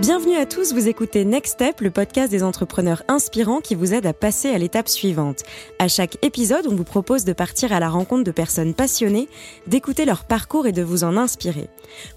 Bienvenue 0.00 0.36
à 0.36 0.46
tous, 0.46 0.72
vous 0.72 0.88
écoutez 0.88 1.26
Next 1.26 1.52
Step, 1.52 1.82
le 1.82 1.90
podcast 1.90 2.30
des 2.30 2.42
entrepreneurs 2.42 3.02
inspirants 3.06 3.60
qui 3.60 3.74
vous 3.74 3.92
aide 3.92 4.06
à 4.06 4.14
passer 4.14 4.48
à 4.48 4.56
l'étape 4.56 4.88
suivante. 4.88 5.42
À 5.78 5.88
chaque 5.88 6.16
épisode, 6.24 6.66
on 6.66 6.74
vous 6.74 6.84
propose 6.84 7.26
de 7.26 7.34
partir 7.34 7.74
à 7.74 7.80
la 7.80 7.90
rencontre 7.90 8.24
de 8.24 8.30
personnes 8.30 8.72
passionnées, 8.72 9.28
d'écouter 9.66 10.06
leur 10.06 10.24
parcours 10.24 10.66
et 10.66 10.72
de 10.72 10.82
vous 10.82 11.04
en 11.04 11.18
inspirer. 11.18 11.68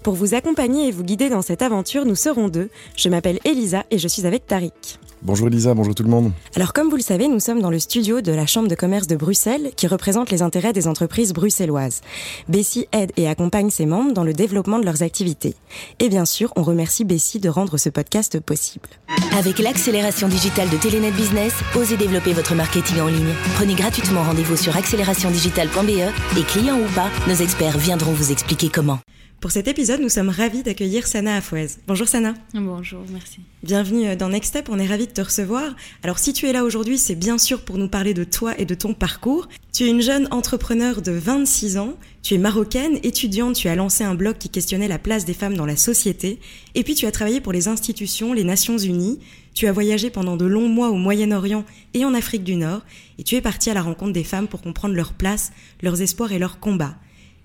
Pour 0.02 0.14
vous 0.14 0.34
accompagner 0.34 0.88
et 0.88 0.92
vous 0.92 1.04
guider 1.04 1.28
dans 1.28 1.42
cette 1.42 1.60
aventure, 1.60 2.06
nous 2.06 2.14
serons 2.14 2.48
deux. 2.48 2.70
Je 2.96 3.10
m'appelle 3.10 3.38
Elisa 3.44 3.84
et 3.90 3.98
je 3.98 4.08
suis 4.08 4.24
avec 4.26 4.46
Tariq. 4.46 4.98
Bonjour 5.24 5.48
Elisa, 5.48 5.72
bonjour 5.72 5.94
tout 5.94 6.02
le 6.02 6.10
monde. 6.10 6.32
Alors 6.54 6.74
comme 6.74 6.90
vous 6.90 6.96
le 6.96 7.02
savez, 7.02 7.28
nous 7.28 7.40
sommes 7.40 7.62
dans 7.62 7.70
le 7.70 7.78
studio 7.78 8.20
de 8.20 8.30
la 8.30 8.44
Chambre 8.44 8.68
de 8.68 8.74
commerce 8.74 9.06
de 9.06 9.16
Bruxelles 9.16 9.70
qui 9.74 9.86
représente 9.86 10.30
les 10.30 10.42
intérêts 10.42 10.74
des 10.74 10.86
entreprises 10.86 11.32
bruxelloises. 11.32 12.02
Bessie 12.50 12.88
aide 12.92 13.10
et 13.16 13.26
accompagne 13.26 13.70
ses 13.70 13.86
membres 13.86 14.12
dans 14.12 14.22
le 14.22 14.34
développement 14.34 14.78
de 14.78 14.84
leurs 14.84 15.02
activités. 15.02 15.54
Et 15.98 16.10
bien 16.10 16.26
sûr, 16.26 16.52
on 16.56 16.62
remercie 16.62 17.06
Bessie 17.06 17.40
de 17.40 17.48
rendre 17.48 17.78
ce 17.78 17.88
podcast 17.88 18.38
possible. 18.38 18.90
Avec 19.38 19.60
l'accélération 19.60 20.28
digitale 20.28 20.68
de 20.68 20.76
Telenet 20.76 21.10
Business, 21.12 21.54
osez 21.74 21.96
développer 21.96 22.34
votre 22.34 22.54
marketing 22.54 23.00
en 23.00 23.06
ligne. 23.06 23.32
Prenez 23.54 23.74
gratuitement 23.74 24.24
rendez-vous 24.24 24.58
sur 24.58 24.76
accélérationdigitale.be 24.76 26.38
et 26.38 26.42
clients 26.42 26.78
ou 26.78 26.94
pas, 26.94 27.08
nos 27.26 27.34
experts 27.34 27.78
viendront 27.78 28.12
vous 28.12 28.30
expliquer 28.30 28.68
comment. 28.68 28.98
Pour 29.44 29.50
cet 29.50 29.68
épisode, 29.68 30.00
nous 30.00 30.08
sommes 30.08 30.30
ravis 30.30 30.62
d'accueillir 30.62 31.06
Sana 31.06 31.36
Afouez. 31.36 31.66
Bonjour 31.86 32.08
Sana. 32.08 32.32
Bonjour, 32.54 33.02
merci. 33.12 33.40
Bienvenue 33.62 34.16
dans 34.16 34.30
Next 34.30 34.48
Step, 34.48 34.70
on 34.70 34.78
est 34.78 34.86
ravis 34.86 35.06
de 35.06 35.12
te 35.12 35.20
recevoir. 35.20 35.76
Alors 36.02 36.18
si 36.18 36.32
tu 36.32 36.46
es 36.46 36.52
là 36.54 36.64
aujourd'hui, 36.64 36.96
c'est 36.96 37.14
bien 37.14 37.36
sûr 37.36 37.62
pour 37.62 37.76
nous 37.76 37.88
parler 37.88 38.14
de 38.14 38.24
toi 38.24 38.58
et 38.58 38.64
de 38.64 38.74
ton 38.74 38.94
parcours. 38.94 39.46
Tu 39.70 39.84
es 39.84 39.90
une 39.90 40.00
jeune 40.00 40.28
entrepreneur 40.30 41.02
de 41.02 41.12
26 41.12 41.76
ans, 41.76 41.92
tu 42.22 42.32
es 42.32 42.38
marocaine, 42.38 42.98
étudiante, 43.02 43.56
tu 43.56 43.68
as 43.68 43.76
lancé 43.76 44.02
un 44.02 44.14
blog 44.14 44.38
qui 44.38 44.48
questionnait 44.48 44.88
la 44.88 44.98
place 44.98 45.26
des 45.26 45.34
femmes 45.34 45.58
dans 45.58 45.66
la 45.66 45.76
société, 45.76 46.40
et 46.74 46.82
puis 46.82 46.94
tu 46.94 47.04
as 47.04 47.12
travaillé 47.12 47.42
pour 47.42 47.52
les 47.52 47.68
institutions, 47.68 48.32
les 48.32 48.44
Nations 48.44 48.78
Unies, 48.78 49.18
tu 49.52 49.66
as 49.66 49.72
voyagé 49.72 50.08
pendant 50.08 50.38
de 50.38 50.46
longs 50.46 50.70
mois 50.70 50.88
au 50.88 50.96
Moyen-Orient 50.96 51.66
et 51.92 52.06
en 52.06 52.14
Afrique 52.14 52.44
du 52.44 52.56
Nord, 52.56 52.80
et 53.18 53.24
tu 53.24 53.34
es 53.34 53.42
partie 53.42 53.68
à 53.68 53.74
la 53.74 53.82
rencontre 53.82 54.14
des 54.14 54.24
femmes 54.24 54.48
pour 54.48 54.62
comprendre 54.62 54.94
leur 54.94 55.12
place, 55.12 55.52
leurs 55.82 56.00
espoirs 56.00 56.32
et 56.32 56.38
leurs 56.38 56.60
combats. 56.60 56.96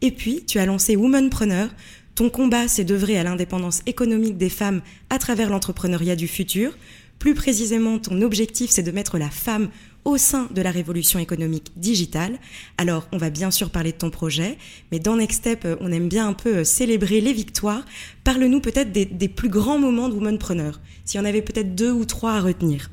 Et 0.02 0.12
puis, 0.12 0.44
tu 0.46 0.60
as 0.60 0.66
lancé 0.66 0.96
Womanpreneur. 0.96 1.70
Ton 2.16 2.30
combat, 2.30 2.68
c'est 2.68 2.84
d'œuvrer 2.84 3.18
à 3.18 3.24
l'indépendance 3.24 3.82
économique 3.86 4.38
des 4.38 4.50
femmes 4.50 4.82
à 5.10 5.20
travers 5.20 5.50
l'entrepreneuriat 5.50 6.16
du 6.16 6.28
futur. 6.28 6.78
Plus 7.18 7.34
précisément, 7.34 8.00
ton 8.00 8.22
objectif, 8.22 8.70
c'est 8.70 8.84
de 8.84 8.92
mettre 8.92 9.18
la 9.18 9.30
femme 9.30 9.70
au 10.06 10.18
sein 10.18 10.48
de 10.54 10.62
la 10.62 10.72
révolution 10.72 11.20
économique 11.20 11.72
digitale. 11.76 12.40
Alors, 12.78 13.08
on 13.12 13.18
va 13.18 13.30
bien 13.30 13.52
sûr 13.52 13.70
parler 13.70 13.92
de 13.92 13.98
ton 13.98 14.10
projet, 14.10 14.58
mais 14.92 15.00
dans 15.00 15.18
Next 15.18 15.40
Step, 15.40 15.66
euh, 15.66 15.76
on 15.82 15.92
aime 15.92 16.08
bien 16.08 16.28
un 16.28 16.34
peu 16.34 16.58
euh, 16.58 16.64
célébrer 16.64 17.20
les 17.20 17.34
victoires. 17.34 17.86
Parle-nous 18.24 18.62
peut-être 18.62 18.92
des, 18.92 19.06
plus 19.28 19.50
grands 19.50 19.80
moments 19.80 20.08
de 20.08 20.14
Womanpreneur, 20.14 20.80
s'il 21.04 21.20
y 21.20 21.22
en 21.22 21.26
avait 21.26 21.42
peut-être 21.42 21.76
deux 21.76 21.92
ou 21.92 22.06
trois 22.06 22.34
à 22.34 22.42
retenir. 22.42 22.90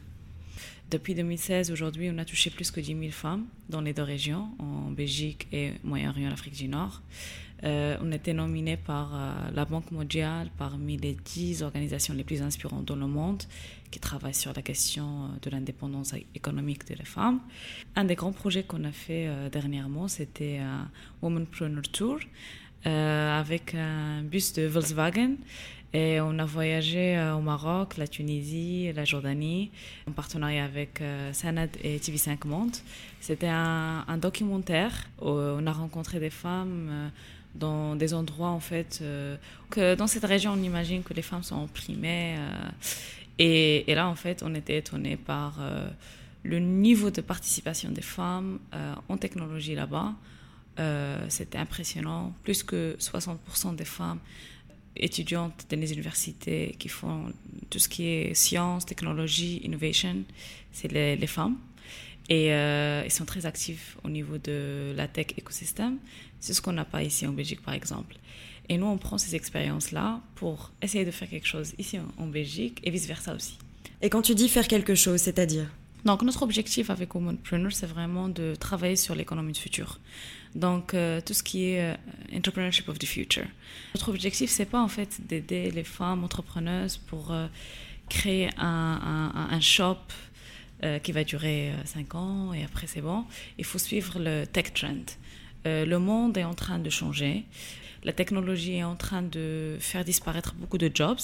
Depuis 0.88 1.16
2016, 1.16 1.72
aujourd'hui, 1.72 2.08
on 2.14 2.18
a 2.18 2.24
touché 2.24 2.48
plus 2.48 2.70
que 2.70 2.78
10 2.78 2.96
000 2.96 3.10
femmes 3.10 3.46
dans 3.68 3.80
les 3.80 3.92
deux 3.92 4.04
régions, 4.04 4.50
en 4.60 4.92
Belgique 4.92 5.48
et 5.50 5.72
Moyen-Orient, 5.82 6.30
l'Afrique 6.30 6.54
du 6.54 6.68
Nord. 6.68 7.02
Euh, 7.64 7.96
on 8.02 8.12
a 8.12 8.14
été 8.14 8.32
nominé 8.32 8.76
par 8.76 9.12
euh, 9.12 9.50
la 9.52 9.64
Banque 9.64 9.90
mondiale 9.90 10.48
parmi 10.58 10.96
les 10.96 11.14
10 11.14 11.64
organisations 11.64 12.14
les 12.14 12.22
plus 12.22 12.40
inspirantes 12.40 12.84
dans 12.84 12.94
le 12.96 13.06
monde 13.08 13.42
qui 13.90 13.98
travaillent 13.98 14.34
sur 14.34 14.52
la 14.54 14.62
question 14.62 15.24
euh, 15.24 15.28
de 15.42 15.50
l'indépendance 15.50 16.14
économique 16.36 16.86
des 16.86 16.94
femmes. 16.96 17.40
Un 17.96 18.04
des 18.04 18.14
grands 18.14 18.32
projets 18.32 18.62
qu'on 18.62 18.84
a 18.84 18.92
fait 18.92 19.26
euh, 19.26 19.48
dernièrement, 19.48 20.06
c'était 20.06 20.58
un 20.58 20.88
Womanpreneur 21.20 21.82
Tour 21.90 22.18
avec 22.84 23.74
un 23.74 24.22
bus 24.22 24.52
de 24.52 24.62
Volkswagen 24.66 25.34
et 25.96 26.20
on 26.20 26.38
a 26.38 26.44
voyagé 26.44 27.16
euh, 27.16 27.36
au 27.36 27.40
Maroc, 27.40 27.96
la 27.96 28.06
Tunisie, 28.06 28.92
la 28.92 29.06
Jordanie, 29.06 29.70
en 30.06 30.12
partenariat 30.12 30.62
avec 30.62 31.00
euh, 31.00 31.32
Sanad 31.32 31.70
et 31.82 31.96
TV5 31.96 32.46
Monde. 32.46 32.76
C'était 33.18 33.48
un, 33.48 34.18
documentaire 34.18 35.08
on 35.22 35.66
a 35.66 35.72
rencontré 35.72 36.20
des 36.20 36.28
femmes 36.28 36.88
euh, 36.90 37.08
dans 37.54 37.96
des 37.96 38.12
endroits, 38.12 38.50
en 38.50 38.60
fait, 38.60 39.02
que 39.70 39.94
dans 39.94 40.06
cette 40.06 40.26
région, 40.26 40.52
on 40.52 40.62
imagine 40.62 41.02
que 41.02 41.14
les 41.14 41.22
femmes 41.22 41.42
sont 41.42 41.64
opprimées. 41.64 42.36
Et, 43.38 43.82
là, 43.94 44.06
en 44.08 44.14
fait, 44.14 44.42
on 44.44 44.54
était 44.54 44.76
étonnés 44.76 45.16
par 45.16 45.58
le 46.42 46.58
niveau 46.58 47.10
de 47.10 47.22
participation 47.22 47.90
des 47.90 48.02
femmes 48.02 48.58
en 49.08 49.16
technologie 49.16 49.74
là-bas. 49.74 50.12
C'était 51.30 51.56
impressionnant. 51.56 52.34
Plus 52.44 52.62
que 52.62 52.94
60% 53.00 53.74
des 53.74 53.86
femmes 53.86 54.18
étudiantes 54.96 55.66
dans 55.70 55.80
les 55.80 55.92
universités 55.92 56.74
qui 56.78 56.88
font 56.88 57.32
tout 57.70 57.78
ce 57.78 57.88
qui 57.88 58.06
est 58.06 58.34
science, 58.34 58.86
technologie, 58.86 59.60
innovation, 59.64 60.24
c'est 60.72 60.90
les, 60.92 61.26
femmes. 61.26 61.56
Et 62.28 62.52
euh, 62.52 63.02
ils 63.04 63.10
sont 63.10 63.24
très 63.24 63.46
actifs 63.46 63.96
au 64.04 64.08
niveau 64.08 64.38
de 64.38 64.92
la 64.96 65.08
tech 65.08 65.28
écosystème. 65.36 65.98
C'est 66.40 66.54
ce 66.54 66.60
qu'on 66.60 66.72
n'a 66.72 66.84
pas 66.84 67.02
ici 67.02 67.26
en 67.26 67.32
Belgique, 67.32 67.62
par 67.62 67.74
exemple. 67.74 68.16
Et 68.68 68.78
nous, 68.78 68.86
on 68.86 68.98
prend 68.98 69.16
ces 69.16 69.34
expériences-là 69.36 70.20
pour 70.34 70.72
essayer 70.82 71.04
de 71.04 71.10
faire 71.10 71.30
quelque 71.30 71.46
chose 71.46 71.74
ici 71.78 71.98
en 72.18 72.26
Belgique 72.26 72.80
et 72.82 72.90
vice-versa 72.90 73.34
aussi. 73.34 73.58
Et 74.02 74.10
quand 74.10 74.22
tu 74.22 74.34
dis 74.34 74.48
faire 74.48 74.68
quelque 74.68 74.94
chose, 74.94 75.20
c'est-à-dire? 75.20 75.70
Donc, 76.06 76.22
notre 76.22 76.42
objectif 76.42 76.88
avec 76.88 77.16
Womanpreneur, 77.16 77.72
c'est 77.72 77.86
vraiment 77.86 78.28
de 78.28 78.54
travailler 78.54 78.94
sur 78.94 79.16
l'économie 79.16 79.52
du 79.52 79.60
futur. 79.60 79.98
Donc, 80.54 80.94
euh, 80.94 81.20
tout 81.20 81.34
ce 81.34 81.42
qui 81.42 81.70
est 81.70 81.82
euh, 81.82 81.96
entrepreneurship 82.32 82.88
of 82.88 82.96
the 83.00 83.06
future. 83.06 83.46
Notre 83.92 84.10
objectif, 84.10 84.48
c'est 84.48 84.66
pas 84.66 84.80
en 84.80 84.86
fait 84.86 85.26
d'aider 85.26 85.72
les 85.72 85.82
femmes 85.82 86.22
entrepreneuses 86.22 86.96
pour 86.96 87.32
euh, 87.32 87.48
créer 88.08 88.50
un, 88.56 89.48
un, 89.50 89.60
shop 89.60 89.98
qui 91.02 91.10
va 91.10 91.24
durer 91.24 91.72
5 91.86 92.14
ans 92.14 92.52
et 92.52 92.62
après 92.62 92.86
c'est 92.86 93.00
bon. 93.00 93.24
Il 93.58 93.64
faut 93.64 93.78
suivre 93.78 94.20
le 94.20 94.44
tech 94.44 94.74
trend. 94.74 95.06
le 95.64 95.96
monde 95.96 96.36
est 96.36 96.44
en 96.44 96.54
train 96.54 96.78
de 96.78 96.90
changer. 96.90 97.46
La 98.04 98.12
technologie 98.12 98.74
est 98.74 98.84
en 98.84 98.96
train 98.96 99.22
de 99.22 99.76
faire 99.80 100.04
disparaître 100.04 100.54
beaucoup 100.54 100.78
de 100.78 100.90
jobs 100.92 101.18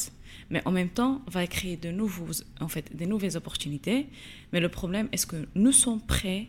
mais 0.51 0.63
en 0.67 0.71
même 0.71 0.91
temps 0.91 1.23
va 1.27 1.47
créer 1.47 1.77
de 1.77 1.91
nouveaux, 1.91 2.33
en 2.61 2.69
fait, 2.69 2.95
des 2.95 3.07
nouvelles 3.07 3.37
opportunités. 3.37 4.07
Mais 4.53 4.61
le 4.61 4.69
problème, 4.69 5.09
est-ce 5.13 5.27
que 5.27 5.49
nous 5.55 5.73
sommes 5.73 6.01
prêts 6.01 6.49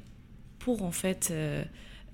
pour 0.60 0.84
en 0.84 0.92
fait 0.92 1.30
euh, 1.32 1.64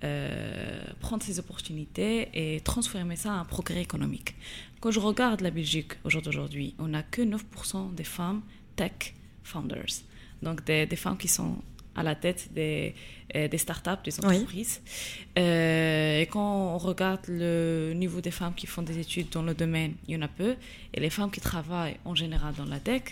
euh, 0.03 0.81
prendre 0.99 1.23
ces 1.23 1.39
opportunités 1.39 2.29
et 2.33 2.61
transformer 2.61 3.15
ça 3.15 3.33
en 3.33 3.45
progrès 3.45 3.81
économique 3.81 4.35
Quand 4.79 4.91
je 4.91 4.99
regarde 4.99 5.41
la 5.41 5.51
Belgique 5.51 5.93
aujourd'hui, 6.03 6.75
on 6.79 6.89
n'a 6.89 7.03
que 7.03 7.21
9% 7.21 7.95
des 7.95 8.03
femmes 8.03 8.41
tech 8.75 9.15
founders, 9.43 10.03
donc 10.43 10.63
des, 10.65 10.85
des 10.85 10.95
femmes 10.95 11.17
qui 11.17 11.27
sont 11.27 11.57
à 11.99 12.03
la 12.03 12.15
tête 12.15 12.49
des, 12.53 12.95
euh, 13.35 13.49
des 13.49 13.57
startups, 13.57 14.01
des 14.05 14.17
entreprises. 14.19 14.81
Oui. 14.85 15.43
Euh, 15.43 16.21
et 16.21 16.27
quand 16.27 16.73
on 16.75 16.77
regarde 16.77 17.25
le 17.27 17.91
niveau 17.93 18.21
des 18.21 18.31
femmes 18.31 18.55
qui 18.55 18.67
font 18.67 18.81
des 18.81 18.97
études 18.99 19.29
dans 19.29 19.43
le 19.43 19.53
domaine, 19.53 19.95
il 20.07 20.13
y 20.15 20.17
en 20.17 20.21
a 20.21 20.29
peu. 20.29 20.55
Et 20.93 20.99
les 21.01 21.09
femmes 21.09 21.29
qui 21.29 21.41
travaillent 21.41 21.97
en 22.05 22.15
général 22.15 22.53
dans 22.55 22.65
la 22.65 22.79
tech, 22.79 23.03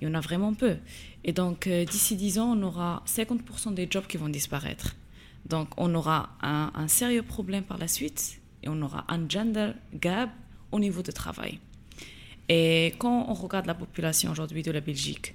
il 0.00 0.08
y 0.08 0.10
en 0.10 0.14
a 0.14 0.20
vraiment 0.20 0.54
peu. 0.54 0.76
Et 1.24 1.32
donc, 1.32 1.66
euh, 1.66 1.84
d'ici 1.84 2.16
10 2.16 2.38
ans, 2.38 2.56
on 2.56 2.62
aura 2.62 3.02
50% 3.06 3.74
des 3.74 3.86
jobs 3.90 4.06
qui 4.06 4.16
vont 4.16 4.30
disparaître. 4.30 4.96
Donc, 5.44 5.68
on 5.76 5.94
aura 5.94 6.30
un, 6.40 6.72
un, 6.74 6.88
sérieux 6.88 7.22
problème 7.22 7.64
par 7.64 7.78
la 7.78 7.88
suite 7.88 8.40
et 8.62 8.68
on 8.68 8.80
aura 8.80 9.04
un 9.08 9.28
gender 9.28 9.72
gap 9.94 10.30
au 10.72 10.80
niveau 10.80 11.02
du 11.02 11.12
travail. 11.12 11.60
Et 12.48 12.94
quand 12.98 13.26
on 13.28 13.34
regarde 13.34 13.66
la 13.66 13.74
population 13.74 14.30
aujourd'hui 14.30 14.62
de 14.62 14.70
la 14.70 14.80
Belgique, 14.80 15.34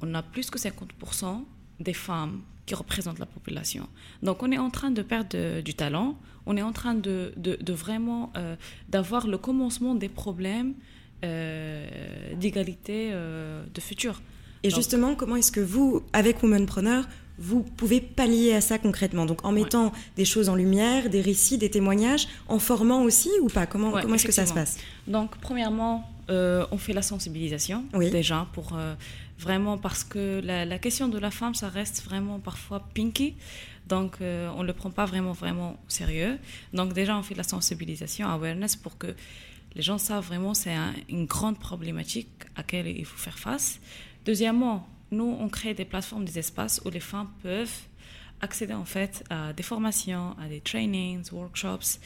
on 0.00 0.14
a 0.14 0.22
plus 0.22 0.48
que 0.48 0.58
50% 0.58 1.44
des 1.80 1.94
femmes 1.94 2.40
qui 2.66 2.74
représentent 2.74 3.18
la 3.18 3.26
population. 3.26 3.88
Donc 4.22 4.42
on 4.42 4.52
est 4.52 4.58
en 4.58 4.70
train 4.70 4.90
de 4.90 5.02
perdre 5.02 5.30
de, 5.30 5.60
du 5.60 5.74
talent, 5.74 6.16
on 6.46 6.56
est 6.56 6.62
en 6.62 6.72
train 6.72 6.94
de, 6.94 7.32
de, 7.36 7.56
de 7.60 7.72
vraiment 7.72 8.32
euh, 8.36 8.56
d'avoir 8.88 9.26
le 9.26 9.38
commencement 9.38 9.94
des 9.94 10.08
problèmes 10.08 10.74
euh, 11.24 11.86
d'égalité 12.36 13.10
euh, 13.12 13.64
de 13.74 13.80
futur. 13.80 14.22
Et 14.62 14.68
Donc, 14.68 14.76
justement, 14.76 15.14
comment 15.14 15.36
est-ce 15.36 15.52
que 15.52 15.60
vous, 15.60 16.02
avec 16.12 16.42
Womanpreneur, 16.42 17.08
vous 17.38 17.62
pouvez 17.62 18.00
pallier 18.00 18.52
à 18.54 18.60
ça 18.60 18.78
concrètement? 18.78 19.24
Donc 19.26 19.44
en 19.44 19.52
mettant 19.52 19.86
ouais. 19.86 19.92
des 20.16 20.26
choses 20.26 20.48
en 20.48 20.54
lumière, 20.54 21.08
des 21.08 21.22
récits, 21.22 21.58
des 21.58 21.70
témoignages, 21.70 22.28
en 22.48 22.58
formant 22.58 23.02
aussi 23.02 23.30
ou 23.42 23.48
pas? 23.48 23.66
Comment, 23.66 23.90
ouais, 23.90 24.02
comment 24.02 24.14
est-ce 24.14 24.26
que 24.26 24.32
ça 24.32 24.46
se 24.46 24.52
passe? 24.52 24.78
Donc 25.06 25.36
premièrement, 25.38 26.08
euh, 26.28 26.66
on 26.70 26.78
fait 26.78 26.92
la 26.92 27.02
sensibilisation 27.02 27.84
oui. 27.94 28.10
déjà 28.10 28.46
pour 28.52 28.74
euh, 28.74 28.94
vraiment 29.40 29.78
parce 29.78 30.04
que 30.04 30.40
la, 30.44 30.78
question 30.78 31.08
de 31.08 31.18
la 31.18 31.30
femme, 31.30 31.54
ça 31.54 31.68
reste 31.68 32.04
vraiment 32.04 32.38
parfois 32.38 32.80
pinky. 32.94 33.34
Donc 33.88 34.18
euh, 34.20 34.48
on 34.56 34.62
ne 34.62 34.68
le 34.68 34.72
prend 34.72 34.90
pas 34.90 35.06
vraiment 35.06 35.32
vraiment 35.32 35.76
sérieux. 35.88 36.38
Donc 36.72 36.92
déjà 36.92 37.16
on 37.16 37.22
fait 37.22 37.34
la 37.34 37.42
sensibilisation, 37.42 38.28
awareness 38.28 38.76
pour 38.76 38.98
que 38.98 39.14
les 39.74 39.82
gens 39.82 39.98
savent 39.98 40.26
vraiment 40.26 40.54
c'est 40.54 40.74
un, 40.74 40.92
une 41.08 41.26
grande 41.26 41.58
problématique 41.58 42.28
à 42.54 42.60
laquelle 42.60 42.86
il 42.86 43.04
faut 43.04 43.18
faire 43.18 43.38
face. 43.38 43.80
Deuxièmement, 44.24 44.86
nous, 45.10 45.36
on 45.40 45.48
crée 45.48 45.74
des 45.74 45.84
plateformes, 45.84 46.24
des 46.24 46.38
espaces 46.38 46.80
où 46.84 46.90
les 46.90 47.00
femmes 47.00 47.30
peuvent 47.42 47.80
accéder 48.40 48.74
en 48.74 48.84
fait 48.84 49.24
à 49.28 49.52
des 49.52 49.62
formations, 49.62 50.36
à 50.38 50.48
des 50.48 50.60
trainings, 50.60 51.30
workshops, 51.32 51.98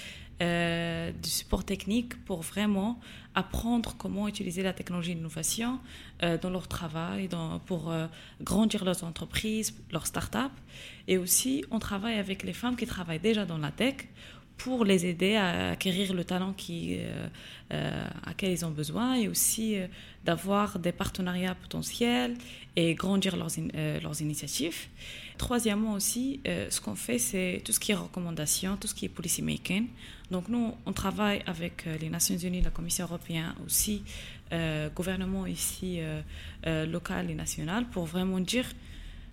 euh, 0.45 1.11
du 1.23 1.31
support 1.31 1.65
technique 1.65 2.23
pour 2.25 2.43
vraiment 2.43 3.01
apprendre 3.35 3.95
comment 3.97 4.29
utiliser 4.29 4.63
la 4.63 4.73
technologie 4.75 5.15
d'innovation 5.15 5.81
euh, 6.23 6.37
dans 6.39 6.51
leur 6.51 6.69
travail, 6.69 7.29
pour 7.67 7.91
euh, 7.91 8.07
grandir 8.43 8.85
leurs 8.85 9.03
entreprises, 9.05 9.75
leurs 9.91 10.07
startups. 10.07 10.59
Et 11.09 11.17
aussi, 11.19 11.65
on 11.71 11.79
travaille 11.79 12.19
avec 12.19 12.43
les 12.43 12.53
femmes 12.53 12.77
qui 12.77 12.87
travaillent 12.87 13.21
déjà 13.21 13.45
dans 13.47 13.59
la 13.59 13.71
tech 13.71 13.97
pour 14.57 14.85
les 14.85 15.07
aider 15.07 15.35
à 15.35 15.71
acquérir 15.71 16.15
le 16.15 16.25
talent 16.25 16.53
qui, 16.53 16.97
euh, 16.99 17.27
euh, 17.73 18.09
à 18.25 18.35
quel 18.35 18.53
ils 18.53 18.65
ont 18.65 18.71
besoin 18.71 19.15
et 19.15 19.29
aussi 19.29 19.77
euh, 19.77 19.87
d'avoir 20.25 20.79
des 20.79 20.93
partenariats 20.93 21.55
potentiels 21.55 22.35
et 22.77 22.95
grandir 22.95 23.37
leurs, 23.37 23.51
leurs 24.03 24.21
initiatives. 24.23 24.87
Troisièmement 25.37 25.93
aussi, 25.93 26.41
ce 26.45 26.81
qu'on 26.81 26.95
fait, 26.95 27.19
c'est 27.19 27.61
tout 27.65 27.73
ce 27.73 27.81
qui 27.81 27.93
est 27.93 27.97
recommandations, 27.97 28.77
tout 28.77 28.89
ce 28.89 28.95
qui 28.95 29.05
est 29.05 29.09
policy 29.09 29.43
making. 29.43 29.89
Donc 30.31 30.49
nous, 30.49 30.75
on 30.87 30.93
travaille 30.93 31.43
avec 31.47 31.85
les 32.01 32.09
Nations 32.09 32.37
Unies, 32.37 32.63
la 32.63 32.71
Commission 32.71 33.05
européenne 33.05 33.55
aussi, 33.67 34.03
gouvernement 34.95 35.47
ici 35.47 36.01
local 36.65 37.31
et 37.31 37.35
national, 37.35 37.87
pour 37.91 38.07
vraiment 38.07 38.41
dire 38.41 38.67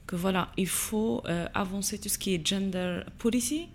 que 0.05 0.15
voilà, 0.15 0.51
il 0.57 0.67
faut 0.67 1.23
avancer 1.53 1.99
tout 1.99 2.09
ce 2.09 2.17
qui 2.17 2.33
est 2.35 2.45
gender 2.45 3.01
policy, 3.17 3.69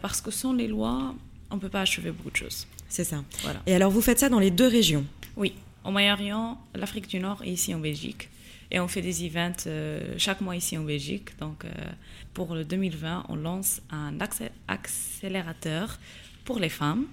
parce 0.00 0.20
que 0.20 0.30
sans 0.30 0.52
les 0.52 0.68
lois, 0.68 1.14
on 1.50 1.56
ne 1.56 1.60
peut 1.60 1.68
pas 1.68 1.82
achever 1.82 2.10
beaucoup 2.10 2.30
de 2.30 2.36
choses. 2.36 2.66
C'est 2.88 3.04
ça. 3.04 3.22
Voilà. 3.42 3.60
Et 3.66 3.74
alors, 3.74 3.90
vous 3.90 4.00
faites 4.00 4.18
ça 4.18 4.28
dans 4.28 4.38
les 4.38 4.50
deux 4.50 4.68
régions? 4.68 5.04
Oui, 5.36 5.54
au 5.84 5.90
Moyen-Orient, 5.90 6.58
l'Afrique 6.74 7.08
du 7.08 7.18
Nord 7.18 7.42
et 7.44 7.50
ici 7.52 7.74
en 7.74 7.78
Belgique. 7.80 8.28
Et 8.70 8.80
on 8.80 8.88
fait 8.88 9.02
des 9.02 9.24
events 9.26 9.52
euh, 9.66 10.14
chaque 10.18 10.40
mois 10.40 10.56
ici 10.56 10.76
en 10.78 10.84
Belgique. 10.84 11.38
Donc, 11.38 11.64
euh, 11.64 11.68
pour 12.32 12.54
le 12.54 12.64
2020, 12.64 13.26
on 13.28 13.36
lance 13.36 13.80
un 13.90 14.18
accé- 14.18 14.50
accélérateur 14.68 15.98
pour 16.44 16.58
les 16.58 16.68
femmes 16.70 17.06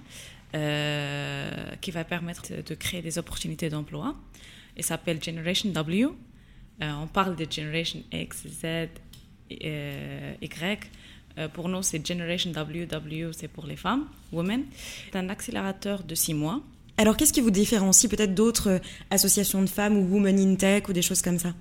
euh, 0.54 1.50
qui 1.80 1.90
va 1.90 2.04
permettre 2.04 2.42
de 2.62 2.74
créer 2.74 3.02
des 3.02 3.18
opportunités 3.18 3.68
d'emploi. 3.68 4.14
Il 4.76 4.84
s'appelle 4.84 5.22
Generation 5.22 5.70
W. 5.70 6.04
Euh, 6.82 6.92
on 7.02 7.06
parle 7.06 7.36
de 7.36 7.46
Generation 7.50 8.00
X, 8.12 8.44
Z, 8.48 8.88
euh, 9.64 10.34
Y. 10.40 10.90
Euh, 11.38 11.48
pour 11.48 11.68
nous, 11.68 11.82
c'est 11.82 12.06
Generation 12.06 12.50
W. 12.50 12.86
W, 12.86 13.30
c'est 13.32 13.48
pour 13.48 13.66
les 13.66 13.76
femmes, 13.76 14.06
women. 14.32 14.64
C'est 15.10 15.18
un 15.18 15.28
accélérateur 15.28 16.02
de 16.02 16.14
six 16.14 16.34
mois. 16.34 16.60
Alors, 16.98 17.16
qu'est-ce 17.16 17.32
qui 17.32 17.40
vous 17.40 17.50
différencie 17.50 18.08
peut-être 18.10 18.34
d'autres 18.34 18.70
euh, 18.70 18.78
associations 19.10 19.62
de 19.62 19.68
femmes 19.68 19.96
ou 19.96 20.14
Women 20.14 20.38
in 20.38 20.54
Tech 20.56 20.88
ou 20.88 20.92
des 20.92 21.02
choses 21.02 21.22
comme 21.22 21.38
ça? 21.38 21.52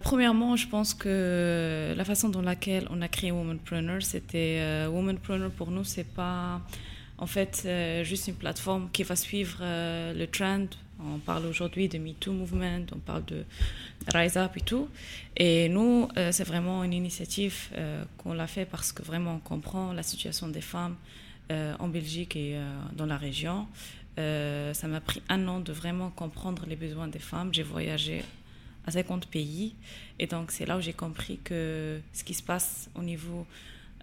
Premièrement, 0.00 0.56
je 0.56 0.66
pense 0.66 0.94
que 0.94 1.94
la 1.96 2.04
façon 2.04 2.28
dans 2.28 2.42
laquelle 2.42 2.88
on 2.90 3.02
a 3.02 3.08
créé 3.08 3.30
Womanpreneur, 3.30 4.02
c'était 4.02 4.56
euh, 4.58 4.88
Womanpreneur 4.88 5.50
pour 5.50 5.70
nous, 5.70 5.84
c'est 5.84 6.08
pas 6.08 6.60
en 7.18 7.26
fait 7.26 7.62
euh, 7.66 8.02
juste 8.02 8.26
une 8.26 8.34
plateforme 8.34 8.88
qui 8.92 9.04
va 9.04 9.14
suivre 9.14 9.58
le 9.60 10.26
trend. 10.26 10.66
On 11.04 11.18
parle 11.18 11.46
aujourd'hui 11.46 11.88
de 11.88 11.98
MeToo 11.98 12.32
Movement, 12.32 12.86
on 12.92 12.98
parle 12.98 13.24
de 13.24 13.44
Rise 14.14 14.36
Up 14.36 14.52
et 14.56 14.60
tout. 14.60 14.88
Et 15.36 15.68
nous, 15.68 16.08
euh, 16.16 16.30
c'est 16.32 16.44
vraiment 16.44 16.84
une 16.84 16.92
initiative 16.92 17.68
euh, 17.74 18.04
qu'on 18.18 18.32
l'a 18.32 18.46
fait 18.46 18.64
parce 18.64 18.92
que 18.92 19.02
vraiment 19.02 19.34
on 19.34 19.38
comprend 19.38 19.92
la 19.92 20.02
situation 20.02 20.48
des 20.48 20.60
femmes 20.60 20.96
euh, 21.50 21.74
en 21.78 21.88
Belgique 21.88 22.36
et 22.36 22.56
dans 22.94 23.06
la 23.06 23.16
région. 23.16 23.66
Ça 24.16 24.88
m'a 24.88 25.00
pris 25.00 25.22
un 25.28 25.48
an 25.48 25.60
de 25.60 25.72
vraiment 25.72 26.10
comprendre 26.10 26.64
les 26.68 26.76
besoins 26.76 27.08
des 27.08 27.18
femmes. 27.18 27.52
J'ai 27.52 27.62
voyagé 27.62 28.22
à 28.86 28.90
50 28.90 29.26
pays. 29.26 29.74
Et 30.18 30.26
donc, 30.26 30.50
c'est 30.50 30.66
là 30.66 30.76
où 30.76 30.80
j'ai 30.80 30.92
compris 30.92 31.38
que 31.42 32.00
ce 32.12 32.22
qui 32.22 32.34
se 32.34 32.42
passe 32.42 32.90
au 32.94 33.02
niveau 33.02 33.46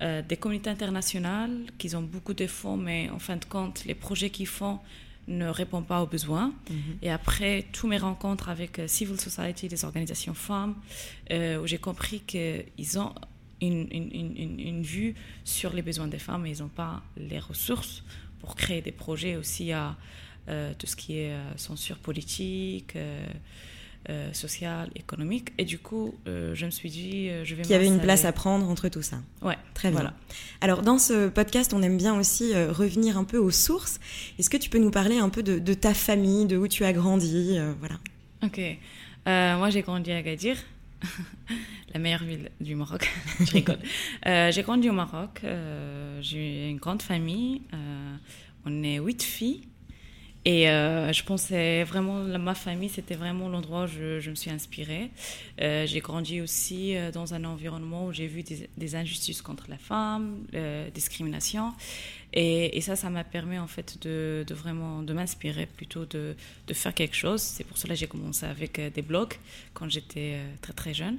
des 0.02 0.38
communautés 0.38 0.69
internationales, 0.69 1.52
qu'ils 1.78 1.95
ont 1.95 2.02
beaucoup 2.02 2.34
de 2.34 2.48
fonds, 2.48 2.78
mais 2.78 3.10
en 3.10 3.19
fin 3.19 3.36
de 3.36 3.45
compte, 3.45 3.86
les 3.86 3.94
projets 3.95 4.30
qu'ils 4.30 4.48
font 4.48 4.80
ne 5.30 5.48
répondent 5.48 5.88
pas 5.88 6.02
aux 6.04 6.08
besoins. 6.08 6.52
Et 7.02 7.10
après, 7.12 7.66
tous 7.72 7.88
mes 7.88 7.98
rencontres 7.98 8.50
avec 8.50 8.80
euh, 8.80 8.88
civil 8.88 9.20
society, 9.20 9.68
les 9.70 9.86
organisations 9.86 10.34
femmes, 10.34 10.76
euh, 11.31 11.62
où 11.62 11.68
j'ai 11.68 11.78
compris 11.78 12.20
qu'ils 12.22 13.00
ont 13.00 13.14
une, 13.62 13.88
une, 13.92 14.10
une, 14.14 14.38
une- 14.38 14.60
une 14.60 14.84
vue 14.84 15.16
sur 15.44 15.72
les 15.74 15.81
besoins 15.81 16.08
des 16.08 16.20
femmes, 16.20 16.42
mais 16.44 16.52
ils 16.58 16.62
n'ont 16.62 16.68
pas 16.86 17.02
les 17.18 17.40
ressources 17.40 18.04
pour 18.40 18.56
créer 18.56 18.81
des 18.81 18.92
projets 18.92 19.36
aussi 19.36 19.72
à 19.72 19.96
euh, 20.48 20.74
tout 20.80 20.88
ce 20.88 20.96
qui 20.96 21.18
est 21.20 21.34
censure 21.58 21.98
politique, 21.98 22.96
euh, 22.96 23.26
euh, 24.10 24.31
sociale, 24.34 24.90
économique. 24.96 25.51
Et 25.57 25.66
du 25.66 25.78
coup, 25.78 26.16
euh, 26.25 26.56
je 26.56 26.66
me 26.66 26.72
suis 26.72 26.90
dit, 26.90 27.30
euh, 27.30 27.44
je 27.44 27.54
vais 27.54 27.63
Qu'il 27.63 27.72
y 27.72 27.75
avait 27.75 27.86
une 27.86 28.00
place 28.00 28.24
à 28.24 28.31
prendre 28.31 28.68
entre 28.68 28.88
tout 28.88 29.01
ça. 29.01 29.18
Ouais, 29.42 29.57
Très 29.74 29.90
bien. 29.90 30.00
Voilà. 30.00 30.13
Alors, 30.62 30.81
dans 30.81 30.98
ce 30.98 31.28
podcast, 31.28 31.74
on 31.74 31.84
aime 31.84 31.98
bien 31.98 32.18
aussi 32.18 32.56
revenir 32.56 33.18
un 33.18 33.25
peu 33.25 33.38
aux 33.38 33.51
sources. 33.51 34.00
Est-ce 34.40 34.50
que 34.50 34.57
tu 34.57 34.69
peux 34.69 34.80
nous 34.80 34.90
parler 34.90 35.19
un 35.19 35.30
peu 35.30 35.44
de, 35.44 35.60
de 35.60 35.74
ta 35.74 35.94
famille, 35.94 36.46
de 36.46 36.56
où 36.57 36.68
tu 36.68 36.86
as 36.86 36.94
grandi 36.94 37.60
Voilà. 37.80 37.96
Ok. 38.42 38.60
Moi, 39.28 39.69
j'ai 39.69 39.81
grandi 39.81 40.12
à 40.12 40.18
Agadir, 40.18 40.57
la 41.94 42.00
meilleure 42.00 42.24
ville 42.24 42.50
du 42.62 42.75
Maroc. 42.75 43.07
je 43.42 43.52
rigole. 43.52 43.80
J'ai 44.25 44.63
grandi 44.63 44.90
au 44.90 44.94
Maroc. 44.94 45.42
j'ai 46.22 46.69
une 46.69 46.78
grande 46.78 47.02
famille. 47.02 47.62
on 48.66 48.81
est 48.81 48.98
huit 48.98 49.22
filles. 49.22 49.68
Et 50.45 50.69
euh, 50.69 51.12
je 51.12 51.24
pensais 51.24 51.83
vraiment, 51.83 52.24
ma 52.24 52.56
famille, 52.56 52.88
c'était 52.89 53.15
vraiment 53.15 53.50
l'endroit 53.50 53.83
où 53.83 53.88
je, 53.88 54.30
me 54.30 54.36
suis 54.36 54.50
inspirée. 54.50 55.12
Euh, 55.59 55.86
j'ai 55.86 56.00
grandi 56.00 56.39
aussi 56.39 56.95
euh, 56.95 57.12
dans 57.12 57.33
un 57.33 57.44
environnement 57.44 58.06
où 58.06 58.13
j'ai 58.13 58.27
vu 58.27 58.44
des, 58.44 58.95
injustices 58.95 59.41
contre 59.41 59.65
la 59.69 59.77
femme, 59.77 60.45
euh, 60.53 60.89
discrimination. 60.91 61.74
Et, 62.31 62.80
ça, 62.80 62.95
ça 62.95 63.09
m'a 63.09 63.25
permis 63.25 63.57
en 63.57 63.68
fait 63.68 63.97
de, 64.01 64.45
vraiment 64.50 65.03
de 65.03 65.13
m'inspirer 65.13 65.65
plutôt 65.65 66.06
de, 66.06 66.36
de 66.68 66.74
faire 66.74 66.94
quelque 66.94 67.15
chose. 67.15 67.42
C'est 67.42 67.65
pour 67.65 67.77
cela 67.77 67.95
que 67.95 68.00
j'ai 68.00 68.07
commencé 68.07 68.45
avec 68.45 68.80
des 68.80 69.01
blogs 69.01 69.33
quand 69.74 69.89
j'étais 69.89 70.38
très 70.62 70.74
très 70.74 70.94
jeune. 70.94 71.18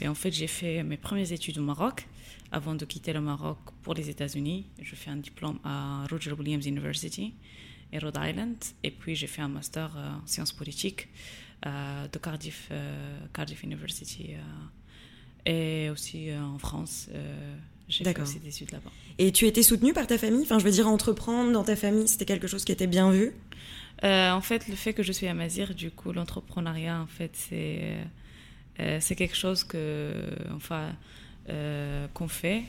Et 0.00 0.08
en 0.08 0.14
fait, 0.14 0.32
j'ai 0.32 0.48
fait 0.48 0.82
mes 0.82 0.96
premières 0.96 1.30
études 1.30 1.58
au 1.58 1.62
Maroc 1.62 2.06
avant 2.50 2.74
de 2.74 2.84
quitter 2.84 3.12
le 3.12 3.20
Maroc 3.20 3.58
pour 3.82 3.94
les 3.94 4.10
États-Unis. 4.10 4.64
Je 4.82 4.94
fais 4.96 5.10
un 5.10 5.16
diplôme 5.16 5.58
à 5.62 6.06
Roger 6.10 6.32
Williams 6.32 6.66
University 6.66 7.34
et 7.92 7.98
Rhode 7.98 8.18
Island. 8.20 8.56
Et 8.82 8.90
puis 8.90 9.14
j'ai 9.14 9.26
fait 9.26 9.42
un 9.42 9.48
master 9.48 9.96
euh, 9.96 10.10
en 10.22 10.26
sciences 10.26 10.52
politiques 10.52 11.08
euh, 11.64 12.06
de 12.08 12.18
Cardiff, 12.18 12.68
euh, 12.70 13.18
Cardiff 13.32 13.62
University 13.62 14.30
et 15.44 15.90
aussi 15.90 16.30
en 16.34 16.58
France. 16.58 17.08
j'ai 17.88 18.04
fait 18.04 18.20
aussi 18.20 18.40
des 18.40 18.48
études 18.48 18.72
là-bas. 18.72 18.90
Et 19.18 19.32
tu 19.32 19.46
étais 19.46 19.62
soutenue 19.62 19.92
par 19.92 20.06
ta 20.06 20.18
famille? 20.18 20.42
Enfin, 20.42 20.58
je 20.58 20.64
veux 20.64 20.72
dire, 20.72 20.88
entreprendre 20.88 21.52
dans 21.52 21.62
ta 21.62 21.76
famille, 21.76 22.08
c'était 22.08 22.24
quelque 22.24 22.48
chose 22.48 22.64
qui 22.64 22.72
était 22.72 22.88
bien 22.88 23.10
vu? 23.10 23.32
Euh, 24.04 24.30
en 24.30 24.40
fait, 24.40 24.68
le 24.68 24.74
fait 24.74 24.92
que 24.92 25.02
je 25.02 25.12
suis 25.12 25.26
à 25.26 25.34
Mazir, 25.34 25.74
du 25.74 25.90
coup, 25.90 26.12
l'entrepreneuriat, 26.12 27.00
en 27.00 27.06
fait, 27.06 27.30
c'est 27.34 27.96
euh, 28.78 28.98
c'est 29.00 29.16
quelque 29.16 29.36
chose 29.36 29.64
que, 29.64 30.12
enfin, 30.54 30.94
euh, 31.48 32.06
qu'on 32.12 32.28
fait 32.28 32.64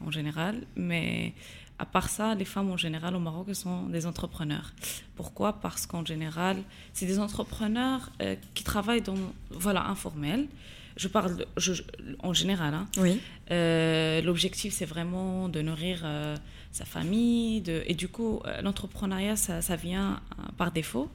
en 0.00 0.10
général, 0.10 0.62
mais 0.74 1.34
à 1.78 1.86
part 1.86 2.08
ça, 2.08 2.34
les 2.34 2.44
femmes 2.44 2.70
en 2.70 2.76
général 2.76 3.14
au 3.14 3.20
Maroc 3.20 3.54
sont 3.54 3.84
des 3.86 4.04
entrepreneurs. 4.06 4.72
Pourquoi? 5.16 5.54
Parce 5.60 5.86
qu'en 5.86 6.04
général, 6.04 6.56
c'est 6.92 7.06
des 7.06 7.18
entrepreneurs 7.18 8.10
euh, 8.20 8.34
qui 8.54 8.64
travaillent 8.64 9.02
dans, 9.02 9.14
voilà, 9.50 9.86
informel. 9.86 10.48
Je 10.96 11.06
parle 11.06 11.36
de- 11.36 11.46
je- 11.56 11.74
je- 11.74 11.82
en 12.20 12.32
général, 12.32 12.74
hein. 12.74 12.86
Oui. 12.98 13.20
Euh, 13.52 14.20
L'objectif, 14.22 14.72
c'est 14.74 14.84
vraiment 14.84 15.48
de 15.48 15.60
nourrir 15.62 16.00
euh, 16.04 16.36
sa 16.72 16.84
famille. 16.84 17.60
De, 17.60 17.84
et 17.86 17.94
du 17.94 18.08
coup, 18.08 18.40
l'entrepreneuriat, 18.62 19.36
ça, 19.36 19.62
ça 19.62 19.76
vient 19.76 20.20
par 20.56 20.72
défaut. 20.72 21.08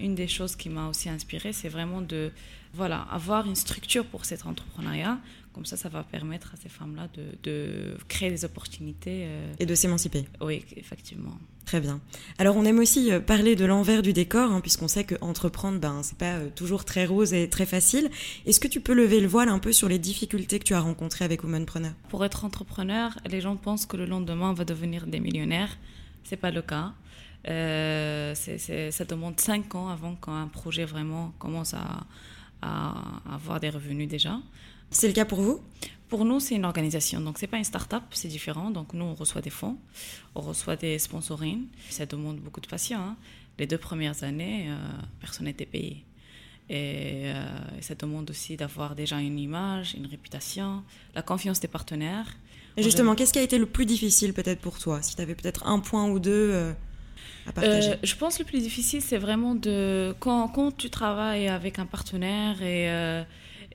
Une 0.00 0.14
des 0.16 0.26
choses 0.28 0.56
qui 0.56 0.68
m'a 0.68 0.88
aussi 0.88 1.08
inspirée, 1.08 1.52
c'est 1.52 1.68
vraiment 1.68 2.00
de 2.00 2.32
voilà, 2.74 3.02
avoir 3.10 3.46
une 3.46 3.54
structure 3.56 4.04
pour 4.04 4.24
cet 4.24 4.44
entrepreneuriat. 4.44 5.18
Comme 5.58 5.66
ça, 5.66 5.76
ça 5.76 5.88
va 5.88 6.04
permettre 6.04 6.54
à 6.54 6.56
ces 6.56 6.68
femmes-là 6.68 7.08
de, 7.14 7.24
de 7.42 7.96
créer 8.06 8.30
des 8.30 8.44
opportunités. 8.44 9.24
euh, 9.26 9.52
Et 9.58 9.66
de 9.66 9.74
s'émanciper. 9.74 10.24
oui, 10.40 10.64
effectivement. 10.76 11.36
Très 11.64 11.80
bien. 11.80 12.00
Alors, 12.38 12.56
on 12.56 12.64
aime 12.64 12.78
aussi 12.78 13.10
euh, 13.10 13.18
parler 13.18 13.56
de 13.56 13.64
l'envers 13.64 14.02
du 14.02 14.12
décor, 14.12 14.52
hein, 14.52 14.60
puisqu'on 14.60 14.86
sait 14.86 15.02
que 15.02 15.16
entreprendre, 15.20 15.80
ben, 15.80 16.04
c'est 16.04 16.16
pas 16.16 16.36
euh, 16.36 16.48
toujours 16.54 16.84
très 16.84 17.06
rose 17.06 17.34
et 17.34 17.50
très 17.50 17.66
facile. 17.66 18.08
Est-ce 18.46 18.60
que 18.60 18.68
tu 18.68 18.80
peux 18.80 18.94
lever 18.94 19.18
le 19.20 19.26
voile 19.26 19.48
un 19.48 19.58
peu 19.58 19.72
sur 19.72 19.88
les 19.88 19.98
difficultés 19.98 20.60
que 20.60 20.64
tu 20.64 20.74
as 20.74 20.80
rencontrées 20.80 21.24
avec 21.24 21.42
Womanpreneur? 21.42 21.90
Pour 22.08 22.24
être 22.24 22.44
entrepreneur, 22.44 23.18
les 23.28 23.40
gens 23.40 23.56
pensent 23.56 23.84
que 23.84 23.96
le 23.96 24.06
lendemain, 24.06 24.50
on 24.50 24.54
va 24.54 24.64
devenir 24.64 25.08
des 25.08 25.18
millionnaires. 25.18 25.76
C'est 26.22 26.36
pas 26.36 26.52
le 26.52 26.62
cas. 26.62 26.92
Euh, 27.48 28.32
ça 28.36 29.04
demande 29.04 29.40
cinq 29.40 29.74
ans 29.74 29.88
avant 29.88 30.14
qu'un 30.14 30.46
projet 30.46 30.84
vraiment 30.84 31.32
commence 31.40 31.74
à, 31.74 32.06
à 32.62 32.94
avoir 33.34 33.58
des 33.58 33.70
revenus 33.70 34.08
déjà. 34.08 34.38
C'est 34.90 35.06
le 35.06 35.12
cas 35.12 35.24
pour 35.24 35.40
vous? 35.40 35.60
Pour 36.08 36.24
nous, 36.24 36.40
c'est 36.40 36.54
une 36.54 36.64
organisation, 36.64 37.20
donc 37.20 37.36
c'est 37.38 37.46
pas 37.46 37.58
une 37.58 37.64
start-up, 37.64 38.02
c'est 38.12 38.28
différent. 38.28 38.70
Donc 38.70 38.94
nous, 38.94 39.04
on 39.04 39.14
reçoit 39.14 39.42
des 39.42 39.50
fonds, 39.50 39.76
on 40.34 40.40
reçoit 40.40 40.76
des 40.76 40.98
sponsorings. 40.98 41.66
Ça 41.90 42.06
demande 42.06 42.38
beaucoup 42.38 42.60
de 42.60 42.66
patience. 42.66 43.00
hein. 43.00 43.16
Les 43.58 43.66
deux 43.66 43.76
premières 43.76 44.22
années, 44.22 44.66
euh, 44.68 44.76
personne 45.20 45.46
n'était 45.46 45.66
payé. 45.66 46.04
Et 46.70 47.24
euh, 47.26 47.44
ça 47.80 47.94
demande 47.94 48.30
aussi 48.30 48.56
d'avoir 48.56 48.94
déjà 48.94 49.20
une 49.20 49.38
image, 49.38 49.94
une 49.94 50.06
réputation, 50.06 50.82
la 51.14 51.22
confiance 51.22 51.60
des 51.60 51.68
partenaires. 51.68 52.36
Et 52.76 52.82
justement, 52.82 53.14
qu'est-ce 53.14 53.32
qui 53.32 53.38
a 53.38 53.42
été 53.42 53.58
le 53.58 53.66
plus 53.66 53.84
difficile 53.84 54.32
peut-être 54.32 54.60
pour 54.60 54.78
toi? 54.78 55.02
Si 55.02 55.16
tu 55.16 55.20
avais 55.20 55.34
peut-être 55.34 55.66
un 55.66 55.80
point 55.80 56.08
ou 56.08 56.18
deux 56.18 56.50
euh, 56.52 56.72
à 57.46 57.52
partager. 57.52 57.96
je 58.02 58.14
pense 58.14 58.38
que 58.38 58.44
le 58.44 58.48
plus 58.48 58.60
difficile, 58.60 59.02
c'est 59.02 59.18
vraiment 59.18 59.54
de 59.54 60.14
quand, 60.20 60.48
quand, 60.48 60.74
tu 60.74 60.88
travailles 60.88 61.48
avec 61.48 61.78
un 61.78 61.86
partenaire 61.86 62.62
et 62.62 63.24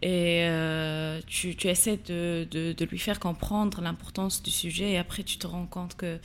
et 0.03 0.43
euh, 0.43 1.22
tu, 1.27 1.55
tu, 1.55 1.69
essaies 1.69 1.98
de, 2.05 2.45
de, 2.51 2.86
lui 2.86 3.00
faire 3.00 3.22
comprendre 3.22 3.79
l'importance 3.79 4.43
du 4.43 4.51
sujet 4.51 4.91
et 4.91 4.98
après 4.98 5.24
tu 5.24 5.38
te 5.38 5.48
rends 5.48 5.65
compte 5.65 5.95
que 5.95 6.19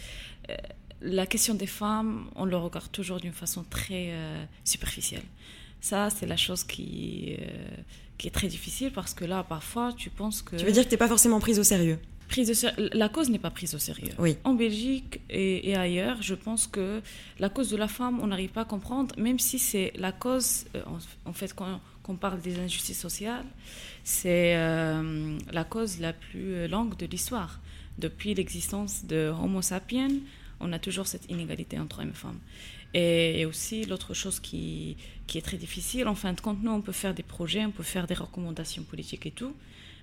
euh, 0.51 0.55
la 1.01 1.27
question 1.27 1.55
des 1.55 1.69
femmes, 1.69 2.29
on 2.35 2.45
le 2.45 2.57
regarde 2.57 2.91
toujours 2.91 3.21
d'une 3.21 3.33
façon 3.33 3.65
très 3.71 4.09
euh, 4.11 4.45
superficielle. 4.65 5.23
Ça, 5.81 6.11
c'est 6.11 6.27
la 6.27 6.37
chose 6.37 6.65
qui, 6.65 7.37
qui 8.19 8.27
est 8.27 8.33
très 8.33 8.49
difficile 8.49 8.91
parce 8.91 9.15
que 9.15 9.25
là, 9.25 9.45
parfois, 9.45 9.93
tu 9.97 10.11
penses 10.11 10.43
que... 10.43 10.57
Tu 10.57 10.65
veux 10.65 10.73
dire 10.73 10.83
que 10.83 10.89
tu 10.89 10.95
n'es 10.95 10.99
pas 10.99 11.07
forcément 11.07 11.39
prise 11.39 11.61
au 11.61 11.63
sérieux? 11.63 12.01
Prise 12.27 12.67
la 12.77 13.09
cause 13.09 13.31
n'est 13.31 13.39
pas 13.39 13.51
prise 13.51 13.77
au 13.77 13.79
sérieux. 13.79 14.13
Oui. 14.19 14.37
En 14.43 14.55
Belgique 14.55 15.21
et, 15.31 15.71
et, 15.71 15.77
ailleurs, 15.77 16.21
je 16.21 16.35
pense 16.35 16.67
que 16.67 17.01
la 17.39 17.49
cause 17.49 17.71
de 17.71 17.77
la 17.77 17.87
femme, 17.87 18.19
on 18.21 18.27
n'arrive 18.27 18.51
pas 18.51 18.63
à 18.63 18.65
comprendre, 18.65 19.15
même 19.19 19.39
si 19.39 19.61
c'est 19.61 19.93
la 19.95 20.11
cause, 20.11 20.65
en, 20.85 20.99
en 21.31 21.33
fait, 21.33 21.55
quand, 21.55 21.81
on 22.09 22.17
parle 22.17 22.41
des 22.41 22.59
injustices 22.59 23.01
sociales, 23.01 23.45
c'est 24.05 24.57
euh, 24.57 25.39
la 25.53 25.65
cause 25.65 26.01
la 26.01 26.13
plus 26.13 26.67
longue 26.69 26.97
de 26.97 27.07
l'histoire. 27.07 27.61
Depuis 27.99 28.35
l'existence 28.35 29.05
de 29.05 29.33
Homo 29.43 29.63
sapiens, 29.63 30.09
on 30.61 30.73
a 30.73 30.79
toujours 30.79 31.07
cette 31.07 31.31
inégalité 31.31 31.79
entre 31.79 32.01
hommes 32.01 32.11
et 32.11 32.15
femmes. 32.15 32.41
Et, 32.95 33.45
aussi, 33.45 33.85
l'autre 33.85 34.15
chose 34.15 34.41
qui, 34.41 34.97
qui, 35.27 35.37
est 35.37 35.43
très 35.43 35.59
difficile, 35.59 36.09
en 36.09 36.15
fin 36.15 36.33
de 36.33 36.41
compte, 36.41 36.63
nous, 36.63 36.71
on 36.71 36.81
peut 36.81 36.93
faire 36.93 37.13
des 37.13 37.23
projets, 37.23 37.65
on 37.65 37.71
peut 37.71 37.83
faire 37.83 38.07
des 38.07 38.15
recommandations 38.15 38.83
politiques 38.83 39.27
et 39.27 39.31
tout, 39.31 39.55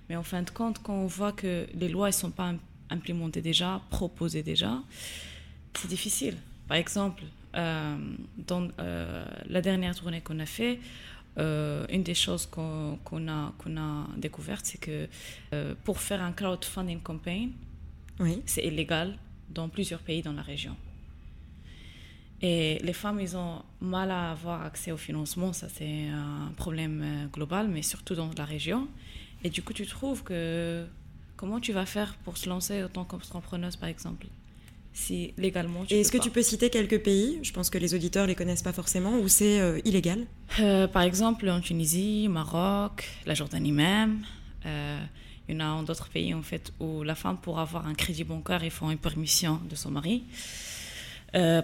mais 0.08 0.14
en 0.14 0.22
fin 0.22 0.42
de 0.42 0.50
compte, 0.50 0.80
quand 0.82 0.94
on 0.94 1.06
voit 1.06 1.32
que 1.32 1.66
les 1.74 1.88
lois 1.88 2.08
ne 2.08 2.12
sont 2.12 2.30
pas 2.30 2.54
implémentées 2.90 3.42
déjà, 3.42 3.80
proposées 3.90 4.44
déjà, 4.44 4.80
c'est 5.74 5.88
difficile. 5.88 6.36
Par 6.68 6.76
exemple, 6.76 7.24
euh, 7.56 7.96
dans 8.38 8.68
euh, 8.78 9.24
la 9.48 9.60
dernière 9.60 9.94
tournée 9.94 10.20
qu'on 10.20 10.38
a 10.40 10.46
fait, 10.46 10.78
euh, 11.38 11.84
une 11.90 12.02
des 12.02 12.14
choses 12.14 12.46
qu'on 12.46 12.98
a, 13.28 13.52
qu'on 13.58 13.76
a 13.76 14.06
découvertes, 14.16 14.64
c'est 14.64 14.78
que 14.78 15.08
euh, 15.52 15.74
pour 15.84 16.00
faire 16.00 16.22
un 16.22 16.32
crowdfunding 16.32 17.00
campaign, 17.00 17.52
oui. 18.20 18.42
c'est 18.46 18.64
illégal 18.64 19.18
dans 19.50 19.68
plusieurs 19.68 20.00
pays 20.00 20.22
dans 20.22 20.32
la 20.32 20.42
région. 20.42 20.76
Et 22.42 22.78
les 22.82 22.92
femmes, 22.92 23.20
ils 23.20 23.36
ont 23.36 23.62
mal 23.80 24.10
à 24.10 24.30
avoir 24.30 24.62
accès 24.62 24.92
au 24.92 24.96
financement, 24.96 25.52
ça 25.52 25.68
c'est 25.68 26.08
un 26.08 26.52
problème 26.56 27.02
euh, 27.02 27.26
global, 27.26 27.68
mais 27.68 27.82
surtout 27.82 28.14
dans 28.14 28.30
la 28.36 28.44
région. 28.44 28.88
Et 29.44 29.50
du 29.50 29.62
coup, 29.62 29.72
tu 29.72 29.86
trouves 29.86 30.22
que 30.22 30.86
comment 31.36 31.60
tu 31.60 31.72
vas 31.72 31.86
faire 31.86 32.14
pour 32.24 32.36
se 32.36 32.48
lancer 32.48 32.82
en 32.82 32.88
tant 32.88 33.04
qu'entrepreneuse, 33.04 33.76
par 33.76 33.88
exemple? 33.88 34.26
Si 34.96 35.34
légalement 35.36 35.84
Et 35.90 36.00
est-ce 36.00 36.10
que 36.10 36.18
tu 36.18 36.30
peux 36.30 36.42
citer 36.42 36.70
quelques 36.70 37.02
pays 37.02 37.38
Je 37.42 37.52
pense 37.52 37.68
que 37.68 37.76
les 37.76 37.94
auditeurs 37.94 38.26
les 38.26 38.34
connaissent 38.34 38.62
pas 38.62 38.72
forcément, 38.72 39.18
où 39.18 39.28
c'est 39.28 39.60
euh, 39.60 39.78
illégal? 39.84 40.24
Euh, 40.58 40.88
Par 40.88 41.02
exemple, 41.02 41.48
en 41.50 41.60
Tunisie, 41.60 42.28
Maroc, 42.30 43.06
la 43.26 43.34
Jordanie 43.34 43.72
même. 43.72 44.24
Euh, 44.64 44.98
il 45.48 45.54
y 45.54 45.56
en 45.58 45.60
a 45.60 45.68
en 45.68 45.82
d'autres 45.82 46.08
pays 46.08 46.34
en 46.34 46.42
fait 46.42 46.72
où 46.80 47.02
la 47.02 47.14
femme 47.14 47.36
pour 47.36 47.60
avoir 47.60 47.86
un 47.86 47.94
crédit 47.94 48.24
bancaire 48.24 48.64
il 48.64 48.70
faut 48.72 48.90
une 48.90 48.98
permission 48.98 49.60
de 49.70 49.76
son 49.76 49.92
mari. 49.92 50.24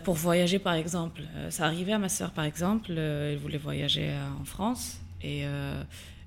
pour 0.05 0.15
voyager 0.15 0.61
par 0.61 0.75
exemple, 0.75 1.23
ça 1.51 1.65
arrivait 1.65 1.95
à 1.95 1.99
ma 1.99 2.09
sœur 2.09 2.31
par 2.31 2.45
exemple, 2.45 2.93
elle 2.93 3.39
voulait 3.39 3.59
voyager 3.59 4.09
en 4.41 4.45
France 4.45 5.01
et 5.21 5.43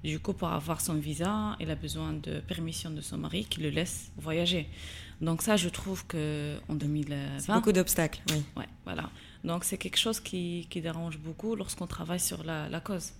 du 0.04 0.20
coup 0.20 0.34
pour 0.34 0.50
avoir 0.50 0.82
son 0.82 0.96
visa, 0.96 1.56
elle 1.62 1.72
a 1.72 1.76
besoin 1.76 2.12
de 2.12 2.42
permission 2.42 2.90
de 2.90 3.00
son 3.00 3.20
mari 3.20 3.46
qui 3.50 3.62
le 3.62 3.70
laisse 3.70 4.12
voyager. 4.18 4.68
Donc 5.22 5.42
ça, 5.42 5.56
je 5.56 5.70
trouve 5.70 6.06
que 6.08 6.56
en 6.68 6.74
2020, 6.76 7.56
beaucoup 7.56 7.72
d'obstacles. 7.72 8.22
Oui. 8.30 8.44
Ouais, 8.58 8.68
voilà. 8.84 9.10
Donc 9.44 9.64
c'est 9.64 9.78
quelque 9.78 9.98
chose 9.98 10.20
qui, 10.20 10.68
qui 10.70 10.82
dérange 10.82 11.18
beaucoup 11.18 11.56
lorsqu'on 11.56 11.88
travaille 11.88 12.20
sur 12.20 12.44
la, 12.44 12.68
la 12.70 12.80
cause. 12.80 13.12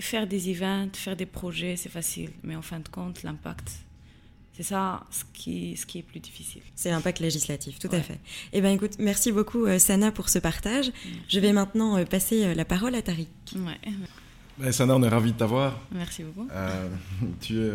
faire 0.00 0.26
des 0.26 0.50
events, 0.50 0.90
faire 0.94 1.16
des 1.16 1.26
projets, 1.26 1.76
c'est 1.76 1.88
facile, 1.88 2.30
mais 2.42 2.56
en 2.56 2.62
fin 2.62 2.80
de 2.80 2.88
compte, 2.88 3.22
l'impact, 3.22 3.70
c'est 4.54 4.62
ça 4.62 5.04
ce 5.10 5.24
qui, 5.32 5.76
ce 5.76 5.86
qui 5.86 5.98
est 5.98 6.02
plus 6.02 6.20
difficile. 6.20 6.62
C'est 6.74 6.90
l'impact 6.90 7.20
législatif, 7.20 7.78
tout 7.78 7.88
à 7.92 8.00
fait. 8.00 8.18
Eh 8.52 8.60
bien, 8.60 8.70
écoute, 8.70 8.96
merci 8.98 9.32
beaucoup, 9.32 9.64
euh, 9.66 9.78
Sana, 9.78 10.12
pour 10.12 10.28
ce 10.28 10.38
partage. 10.38 10.92
Je 11.28 11.40
vais 11.40 11.52
maintenant 11.52 11.96
euh, 11.96 12.04
passer 12.04 12.44
euh, 12.44 12.54
la 12.54 12.64
parole 12.64 12.94
à 12.94 13.02
Tariq. 13.02 13.28
Ouais. 13.56 13.92
Ben, 14.58 14.70
Sana, 14.70 14.94
on 14.94 15.02
est 15.02 15.08
ravis 15.08 15.32
de 15.32 15.38
t'avoir. 15.38 15.80
Merci 15.90 16.24
beaucoup. 16.24 16.48
tu 17.40 17.58
es 17.62 17.70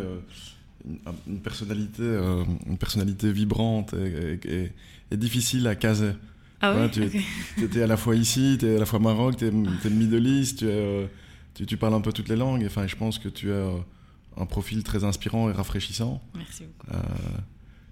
une, 1.28 1.40
personnalité, 1.40 2.02
euh, 2.02 2.44
une 2.66 2.78
personnalité 2.78 3.32
vibrante 3.32 3.94
et, 3.94 4.72
difficile 5.16 5.68
à 5.68 5.76
caser. 5.76 6.12
Ah 6.60 6.76
ouais, 6.76 6.90
Tu 6.90 7.04
étais 7.64 7.84
à 7.84 7.88
la 7.88 7.98
fois 7.98 8.16
ici, 8.16 8.58
tu 8.60 8.66
es 8.66 8.76
à 8.76 8.80
la 8.80 8.86
fois 8.86 9.00
Maroc, 9.00 9.38
tu 9.38 9.46
es, 9.46 9.50
es, 9.50 9.90
Middle 9.90 10.26
East, 10.28 10.64
euh, 10.64 11.08
tu, 11.54 11.66
tu, 11.66 11.78
parles 11.78 11.94
un 11.94 12.02
peu 12.02 12.12
toutes 12.12 12.30
les 12.30 12.36
langues. 12.36 12.64
Enfin, 12.66 12.88
je 12.88 12.96
pense 12.96 13.20
que 13.20 13.30
tu 13.30 13.52
as 13.52 13.56
euh, 13.56 13.78
un 14.38 14.46
profil 14.46 14.84
très 14.84 15.04
inspirant 15.04 15.50
et 15.50 15.54
rafraîchissant. 15.54 16.22
Merci 16.36 16.64
beaucoup. 16.66 16.98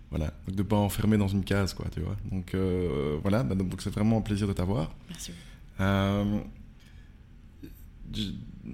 voilà, 0.09 0.33
donc 0.47 0.55
de 0.55 0.63
pas 0.63 0.77
enfermer 0.77 1.17
dans 1.17 1.27
une 1.27 1.43
case, 1.43 1.73
quoi, 1.73 1.85
tu 1.93 1.99
vois. 1.99 2.15
Donc 2.31 2.55
voilà, 3.21 3.43
bah, 3.43 3.55
donc 3.55 3.81
c'est 3.81 3.91
vraiment 3.91 4.17
un 4.17 4.21
plaisir 4.21 4.47
de 4.47 4.53
t'avoir. 4.53 4.95
Merci. 5.09 5.31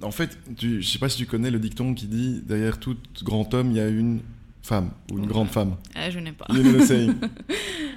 En 0.00 0.10
fait, 0.10 0.38
tu, 0.56 0.80
je 0.80 0.88
sais 0.88 0.98
pas 0.98 1.08
si 1.08 1.18
tu 1.18 1.26
connais 1.26 1.50
le 1.50 1.58
dicton 1.58 1.94
qui 1.94 2.06
dit 2.06 2.40
derrière 2.46 2.78
tout 2.78 2.96
grand 3.22 3.52
homme, 3.52 3.70
il 3.70 3.76
y 3.76 3.80
a 3.80 3.88
une 3.88 4.20
femme 4.62 4.90
ou 5.10 5.18
une 5.18 5.26
grande 5.26 5.48
femme. 5.48 5.76
Euh, 5.96 6.10
je 6.10 6.18
n'ai 6.18 6.32
pas. 6.32 6.46
You 6.50 6.62
know 6.62 6.78
the 6.78 6.86
saying. 6.86 7.14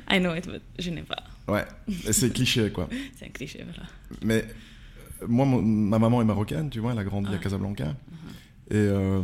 I 0.09 0.19
know 0.19 0.35
it, 0.35 0.45
but 0.47 0.61
je 0.77 0.89
n'ai 0.89 1.03
pas. 1.03 1.23
Ouais, 1.47 1.65
c'est 2.11 2.33
cliché 2.33 2.71
quoi. 2.71 2.89
c'est 3.15 3.25
un 3.25 3.29
cliché, 3.29 3.63
voilà. 3.63 3.87
Mais 4.23 4.45
euh, 5.21 5.27
moi, 5.27 5.45
ma 5.45 5.99
maman 5.99 6.21
est 6.21 6.25
marocaine, 6.25 6.69
tu 6.69 6.79
vois, 6.79 6.91
elle 6.91 6.99
a 6.99 7.03
grandi 7.03 7.29
à 7.29 7.35
ah. 7.35 7.37
Casablanca. 7.37 7.85
Uh-huh. 7.85 8.71
Et 8.71 8.77
euh, 8.77 9.21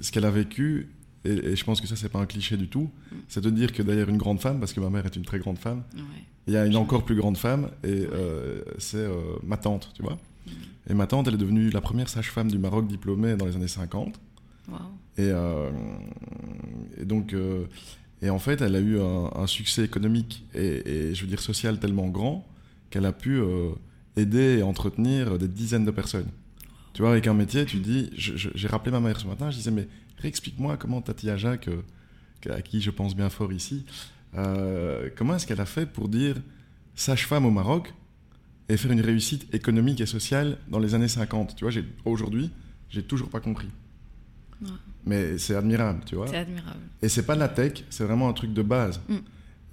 ce 0.00 0.12
qu'elle 0.12 0.26
a 0.26 0.30
vécu, 0.30 0.90
et, 1.24 1.56
je 1.56 1.64
pense 1.64 1.80
que 1.80 1.86
ça, 1.86 1.96
c'est 1.96 2.10
pas 2.10 2.18
un 2.18 2.26
cliché 2.26 2.58
du 2.58 2.68
tout, 2.68 2.90
mm. 3.10 3.16
c'est 3.28 3.42
de 3.42 3.50
dire 3.50 3.72
que 3.72 3.82
derrière 3.82 4.10
une 4.10 4.18
grande 4.18 4.40
femme, 4.40 4.60
parce 4.60 4.74
que 4.74 4.80
ma 4.80 4.90
mère 4.90 5.06
est 5.06 5.16
une 5.16 5.24
très 5.24 5.38
grande 5.38 5.58
femme, 5.58 5.82
il 6.46 6.52
y 6.52 6.56
a 6.58 6.66
une 6.66 6.76
encore 6.76 7.06
plus 7.06 7.16
grande 7.16 7.38
femme, 7.38 7.70
et 7.82 8.06
c'est 8.76 9.06
ma 9.42 9.56
tante, 9.56 9.90
tu 9.94 10.02
vois. 10.02 10.18
Et 10.88 10.94
ma 10.94 11.06
tante, 11.06 11.28
elle 11.28 11.34
est 11.34 11.38
devenue 11.38 11.70
la 11.70 11.80
première 11.80 12.08
sage-femme 12.08 12.50
du 12.50 12.58
Maroc 12.58 12.86
diplômée 12.86 13.36
dans 13.36 13.46
les 13.46 13.56
années 13.56 13.68
50. 13.68 14.20
Et, 15.16 15.28
euh, 15.30 15.70
et, 16.98 17.04
donc, 17.04 17.32
euh, 17.32 17.66
et 18.22 18.30
en 18.30 18.38
fait, 18.38 18.60
elle 18.60 18.74
a 18.74 18.80
eu 18.80 18.98
un, 19.00 19.46
succès 19.46 19.84
économique 19.84 20.44
et, 20.54 21.14
je 21.14 21.20
veux 21.22 21.28
dire 21.28 21.40
social 21.40 21.78
tellement 21.78 22.08
grand 22.08 22.46
qu'elle 22.90 23.06
a 23.06 23.12
pu 23.12 23.38
euh, 23.38 23.70
aider 24.16 24.58
et 24.58 24.62
entretenir 24.62 25.38
des 25.38 25.48
dizaines 25.48 25.84
de 25.84 25.90
personnes. 25.90 26.28
Tu 26.92 27.02
vois, 27.02 27.10
avec 27.10 27.26
un 27.26 27.34
métier, 27.34 27.64
tu 27.64 27.78
dis, 27.78 28.10
j'ai 28.14 28.68
rappelé 28.68 28.92
ma 28.92 29.00
mère 29.00 29.18
ce 29.18 29.26
matin, 29.26 29.50
je 29.50 29.56
disais, 29.56 29.72
mais 29.72 29.88
réexplique-moi 30.18 30.76
comment 30.76 31.00
Tatia 31.02 31.36
Jacques, 31.36 31.68
à 32.48 32.62
qui 32.62 32.80
je 32.80 32.90
pense 32.90 33.16
bien 33.16 33.30
fort 33.30 33.52
ici, 33.52 33.84
comment 35.16 35.34
est-ce 35.34 35.46
qu'elle 35.46 35.60
a 35.60 35.66
fait 35.66 35.86
pour 35.86 36.08
dire 36.08 36.36
sage-femme 36.94 37.46
au 37.46 37.50
Maroc 37.50 37.92
et 38.68 38.76
faire 38.76 38.92
une 38.92 39.00
réussite 39.00 39.52
économique 39.54 40.00
et 40.00 40.06
sociale 40.06 40.58
dans 40.68 40.78
les 40.78 40.94
années 40.94 41.08
50. 41.08 41.56
Tu 41.56 41.64
vois, 41.64 41.82
aujourd'hui, 42.04 42.50
j'ai 42.88 43.02
toujours 43.02 43.28
pas 43.28 43.40
compris. 43.40 43.68
Mais 45.06 45.36
c'est 45.38 45.54
admirable, 45.54 46.00
tu 46.06 46.16
vois. 46.16 46.26
C'est 46.26 46.38
admirable. 46.38 46.80
Et 47.02 47.08
c'est 47.08 47.24
pas 47.24 47.34
la 47.34 47.48
tech, 47.48 47.84
c'est 47.90 48.04
vraiment 48.04 48.28
un 48.28 48.32
truc 48.32 48.54
de 48.54 48.62
base. 48.62 49.00
Mm. 49.08 49.14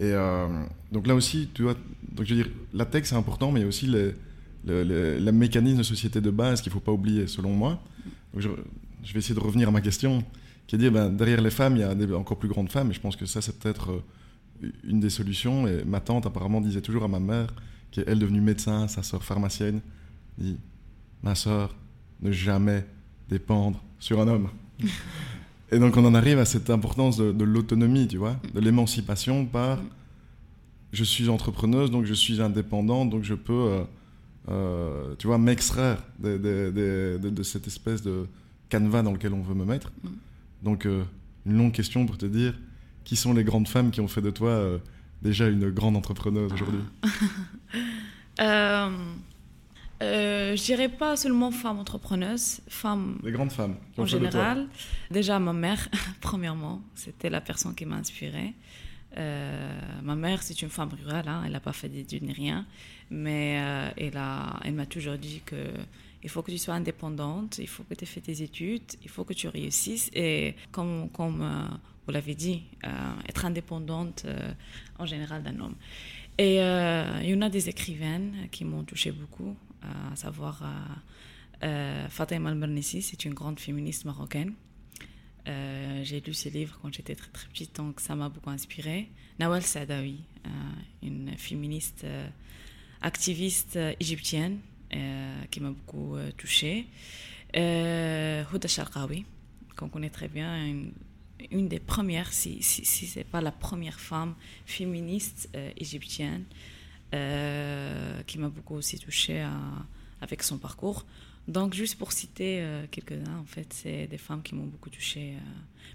Et 0.01 0.11
euh, 0.13 0.47
donc 0.91 1.07
là 1.07 1.15
aussi, 1.15 1.49
tu 1.53 1.63
vois, 1.63 1.75
donc 2.11 2.25
je 2.25 2.33
veux 2.33 2.43
dire, 2.43 2.51
la 2.73 2.85
tech 2.85 3.05
c'est 3.05 3.15
important, 3.15 3.51
mais 3.51 3.61
il 3.61 3.63
y 3.63 3.65
a 3.65 3.69
aussi 3.69 3.87
le, 3.87 4.13
le, 4.65 5.31
mécanisme 5.31 5.77
de 5.77 5.83
société 5.83 6.19
de 6.19 6.31
base 6.31 6.61
qu'il 6.61 6.71
faut 6.71 6.79
pas 6.79 6.91
oublier, 6.91 7.27
selon 7.27 7.51
moi. 7.53 7.81
Donc 8.33 8.41
je, 8.41 8.49
je, 9.03 9.13
vais 9.13 9.19
essayer 9.19 9.35
de 9.35 9.39
revenir 9.39 9.69
à 9.69 9.71
ma 9.71 9.79
question, 9.79 10.23
qui 10.67 10.75
est 10.75 10.77
de 10.79 10.83
dire, 10.83 10.91
ben, 10.91 11.09
derrière 11.09 11.39
les 11.41 11.51
femmes, 11.51 11.77
il 11.77 11.81
y 11.81 11.83
a 11.83 11.95
des 11.95 12.11
encore 12.13 12.37
plus 12.37 12.49
grandes 12.49 12.69
femmes, 12.69 12.91
et 12.91 12.93
je 12.93 12.99
pense 12.99 13.15
que 13.15 13.25
ça, 13.25 13.41
c'est 13.41 13.57
peut-être 13.57 13.91
euh, 13.91 14.03
une 14.83 14.99
des 14.99 15.09
solutions. 15.09 15.67
Et 15.67 15.83
ma 15.85 15.99
tante, 15.99 16.25
apparemment, 16.25 16.61
disait 16.61 16.81
toujours 16.81 17.03
à 17.03 17.07
ma 17.07 17.19
mère, 17.19 17.47
qui 17.91 17.99
est 17.99 18.05
elle 18.07 18.19
devenue 18.19 18.41
médecin, 18.41 18.87
sa 18.87 19.03
sœur 19.03 19.23
pharmacienne, 19.23 19.81
dit 20.37 20.57
Ma 21.23 21.35
sœur, 21.35 21.75
ne 22.21 22.31
jamais 22.31 22.85
dépendre 23.29 23.81
sur 23.99 24.19
un 24.19 24.27
homme. 24.27 24.49
Et 25.71 25.79
donc 25.79 25.95
on 25.95 26.03
en 26.03 26.13
arrive 26.13 26.37
à 26.37 26.45
cette 26.45 26.69
importance 26.69 27.17
de, 27.17 27.43
l'autonomie, 27.43 28.07
tu 28.07 28.17
vois, 28.17 28.35
de 28.53 28.59
l'émancipation 28.59 29.45
par 29.45 29.79
je 30.91 31.05
suis 31.05 31.29
entrepreneuse, 31.29 31.89
donc 31.89 32.03
je 32.03 32.13
suis 32.13 32.41
indépendante, 32.41 33.09
donc 33.09 33.23
je 33.23 33.33
peux, 33.33 33.53
euh, 33.53 33.83
euh, 34.49 35.15
tu 35.17 35.27
vois, 35.27 35.37
m'extraire 35.37 36.03
de, 36.19 37.43
cette 37.43 37.67
espèce 37.67 38.01
de 38.01 38.27
canevas 38.67 39.01
dans 39.01 39.13
lequel 39.13 39.33
on 39.33 39.41
veut 39.41 39.55
me 39.55 39.63
mettre. 39.63 39.93
Donc 40.61 40.85
euh, 40.85 41.03
une 41.45 41.57
longue 41.57 41.71
question 41.71 42.05
pour 42.05 42.17
te 42.17 42.25
dire 42.25 42.53
qui 43.03 43.15
sont 43.15 43.33
les 43.33 43.43
grandes 43.43 43.67
femmes 43.67 43.91
qui 43.91 44.01
ont 44.01 44.07
fait 44.07 44.21
de 44.21 44.31
toi 44.31 44.79
déjà 45.21 45.47
une 45.47 45.69
grande 45.69 45.95
entrepreneuse 45.95 46.51
aujourd'hui? 46.53 46.81
Euh, 48.39 48.89
euh, 50.01 50.55
Je 50.55 50.63
dirais 50.63 50.89
pas 50.89 51.15
seulement 51.15 51.51
femme 51.51 51.77
entrepreneuse, 51.77 52.61
femme. 52.67 53.19
Les 53.23 53.31
grandes 53.31 53.51
femmes. 53.51 53.75
en 53.97 54.05
général. 54.05 54.67
Déjà, 55.11 55.37
ma 55.37 55.53
mère, 55.53 55.89
premièrement, 56.21 56.81
c'était 56.95 57.29
la 57.29 57.41
personne 57.41 57.75
qui 57.75 57.85
m'a 57.85 57.97
inspirée. 57.97 58.53
ma 59.15 60.15
mère, 60.15 60.41
c'est 60.41 60.59
une 60.61 60.69
femme 60.69 60.89
rurale, 60.97 61.27
hein, 61.27 61.43
elle 61.45 61.51
n'a 61.51 61.59
pas 61.59 61.73
fait 61.73 61.89
d'études 61.89 62.23
ni 62.23 62.33
rien, 62.33 62.65
mais 63.11 63.91
elle, 63.97 64.17
a, 64.17 64.59
elle 64.63 64.73
m'a 64.73 64.87
toujours 64.87 65.17
dit 65.17 65.41
que 65.45 65.57
il 66.23 66.29
faut 66.29 66.41
que 66.41 66.51
tu 66.51 66.57
sois 66.57 66.75
indépendante, 66.75 67.57
il 67.57 67.67
faut 67.67 67.83
que 67.83 67.93
tu 67.93 68.03
aies 68.03 68.07
fait 68.07 68.21
tes 68.21 68.41
études, 68.41 68.83
il 69.03 69.09
faut 69.09 69.23
que 69.23 69.33
tu 69.33 69.47
réussisses. 69.47 70.09
Et 70.13 70.55
comme, 70.71 71.09
comme 71.09 71.43
vous 72.11 72.15
l'avez 72.15 72.35
dit, 72.35 72.63
être 73.29 73.45
indépendante 73.45 74.25
en 74.99 75.05
général 75.05 75.43
d'un 75.43 75.57
homme. 75.61 75.75
Et 76.37 76.55
il 76.55 77.29
y 77.29 77.33
en 77.33 77.41
a 77.41 77.49
des 77.49 77.69
écrivaines 77.69 78.49
qui 78.51 78.65
m'ont 78.65 78.83
touché 78.83 79.13
beaucoup, 79.13 79.55
à 79.81 80.13
savoir 80.17 80.61
euh, 81.63 82.07
Fatima 82.09 82.49
Al-Mernissi, 82.49 83.01
c'est 83.01 83.23
une 83.25 83.33
grande 83.33 83.59
féministe 83.59 84.03
marocaine. 84.05 84.53
Euh, 85.47 86.01
j'ai 86.03 86.19
lu 86.21 86.33
ses 86.33 86.49
livres 86.49 86.77
quand 86.81 86.93
j'étais 86.93 87.15
très 87.15 87.29
très 87.29 87.47
petite, 87.47 87.75
donc 87.75 87.99
ça 87.99 88.15
m'a 88.15 88.29
beaucoup 88.29 88.49
inspiré. 88.49 89.09
Nawal 89.39 89.61
Sadawi, 89.61 90.21
euh, 90.45 90.49
une 91.03 91.37
féministe 91.37 92.05
activiste 93.01 93.79
égyptienne 93.99 94.59
qui 95.49 95.61
m'a 95.61 95.69
beaucoup 95.69 96.17
touchée. 96.37 96.85
Huda 97.55 98.67
Sharqawi, 98.67 99.25
qu'on 99.77 99.87
connaît 99.87 100.09
très 100.09 100.27
bien, 100.27 100.65
une, 100.65 100.91
des 101.51 101.79
premières, 101.79 102.31
si, 102.33 102.61
si, 102.61 102.85
si 102.85 103.07
ce 103.07 103.19
n'est 103.19 103.25
pas 103.25 103.41
la 103.41 103.51
première 103.51 103.99
femme 103.99 104.35
féministe 104.65 105.49
égyptienne, 105.77 106.43
qui 107.11 108.37
m'a 108.37 108.49
beaucoup 108.49 108.75
aussi 108.75 108.99
touchée 108.99 109.45
avec 110.21 110.43
son 110.43 110.57
parcours. 110.57 111.05
Donc, 111.47 111.73
juste 111.73 111.97
pour 111.97 112.11
citer 112.11 112.61
euh, 112.61 112.85
quelques-uns, 112.89 113.39
en 113.39 113.45
fait, 113.45 113.73
c'est 113.73 114.07
des 114.07 114.17
femmes 114.17 114.43
qui 114.43 114.55
m'ont 114.55 114.67
beaucoup 114.67 114.89
touchée. 114.89 115.33
Euh. 115.33 115.39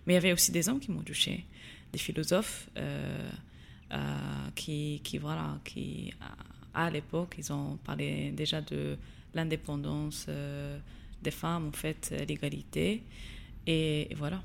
Mais 0.07 0.15
il 0.15 0.17
y 0.17 0.19
avait 0.19 0.33
aussi 0.33 0.51
des 0.51 0.69
hommes 0.69 0.81
qui 0.81 0.91
m'ont 0.91 1.03
touchée, 1.03 1.45
des 1.93 1.99
philosophes 1.99 2.69
euh, 2.77 3.31
qui, 4.55 5.01
qui, 5.05 5.19
voilà, 5.19 5.59
qui, 5.65 6.13
à, 6.75 6.91
l'époque, 6.91 7.37
ils 7.39 7.53
ont 7.53 7.79
parlé 7.85 8.33
déjà 8.33 8.61
de 8.61 8.99
l'indépendance 9.35 10.27
des 11.23 11.31
femmes, 11.31 11.69
en 11.69 11.73
fait, 11.73 12.13
l'égalité. 12.29 13.03
Et, 13.67 14.09
voilà. 14.17 14.43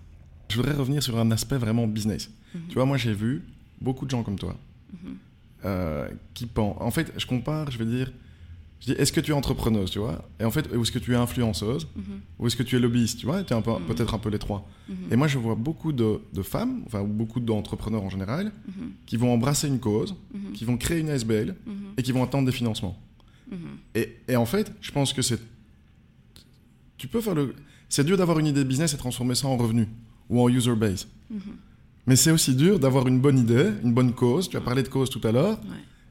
Je 0.51 0.57
voudrais 0.57 0.73
revenir 0.73 1.01
sur 1.01 1.17
un 1.17 1.31
aspect 1.31 1.57
vraiment 1.57 1.87
business. 1.87 2.29
Mhm. 2.53 2.61
Tu 2.67 2.73
vois, 2.75 2.85
moi, 2.85 2.97
j'ai 2.97 3.13
vu 3.13 3.43
beaucoup 3.79 4.05
de 4.05 4.11
gens 4.11 4.23
comme 4.23 4.37
toi 4.37 4.57
mhm. 4.91 6.17
qui 6.33 6.45
pensent. 6.45 6.77
En 6.79 6.91
fait, 6.91 7.13
je 7.17 7.25
compare, 7.25 7.71
je 7.71 7.77
veux 7.77 7.85
dire 7.85 8.11
je 8.81 8.87
dis, 8.87 8.99
est-ce 8.99 9.11
que 9.11 9.21
tu 9.21 9.29
es 9.29 9.33
entrepreneuse, 9.35 9.91
tu 9.91 9.99
vois? 9.99 10.27
Et 10.39 10.43
en 10.43 10.49
fait, 10.49 10.67
est-ce 10.73 10.91
que 10.91 10.97
tu 10.97 11.13
es 11.13 11.15
influenceuse? 11.15 11.87
Mhm. 11.95 12.03
Ou 12.39 12.47
est-ce 12.47 12.55
que 12.55 12.63
tu 12.63 12.75
es 12.75 12.79
lobbyiste, 12.79 13.19
tu 13.19 13.27
vois? 13.27 13.43
Tu 13.43 13.53
es 13.53 13.55
un 13.55 13.61
peu, 13.61 13.73
peut-être 13.87 14.15
un 14.15 14.17
peu 14.17 14.29
les 14.29 14.39
trois. 14.39 14.67
Et 15.11 15.15
moi, 15.15 15.27
je 15.27 15.37
vois 15.37 15.55
beaucoup 15.55 15.93
de, 15.93 16.19
femmes, 16.41 16.81
enfin, 16.87 17.03
beaucoup 17.03 17.39
d'entrepreneurs 17.39 18.03
en 18.03 18.09
général, 18.09 18.51
qui 19.05 19.17
vont 19.17 19.31
embrasser 19.31 19.67
une 19.67 19.79
cause, 19.79 20.15
qui 20.55 20.65
vont 20.65 20.77
créer 20.77 20.99
une 20.99 21.09
ASBL 21.09 21.55
et 21.97 22.03
qui 22.03 22.11
vont 22.11 22.23
attendre 22.23 22.47
des 22.47 22.51
financements. 22.51 22.97
Et, 23.93 24.17
et, 24.27 24.35
en 24.35 24.45
fait, 24.45 24.73
je 24.81 24.91
pense 24.91 25.13
que 25.13 25.21
c'est. 25.21 25.39
Tu 26.97 27.07
peux 27.07 27.21
faire 27.21 27.35
le. 27.35 27.55
C'est 27.87 28.05
dur 28.05 28.17
d'avoir 28.17 28.39
une 28.39 28.47
idée 28.47 28.63
de 28.63 28.69
business 28.69 28.93
et 28.93 28.97
transformer 28.97 29.35
ça 29.35 29.47
en 29.47 29.57
revenu 29.57 29.87
ou 30.31 30.41
en 30.41 30.49
user 30.49 30.75
base. 30.75 31.07
Mais 32.07 32.15
c'est 32.15 32.31
aussi 32.31 32.55
dur 32.55 32.79
d'avoir 32.79 33.07
une 33.07 33.19
bonne 33.19 33.37
idée, 33.37 33.69
une 33.83 33.93
bonne 33.93 34.13
cause. 34.13 34.49
Tu 34.49 34.57
as 34.57 34.61
parlé 34.61 34.81
de 34.81 34.87
cause 34.87 35.09
tout 35.11 35.21
à 35.27 35.31
l'heure 35.31 35.59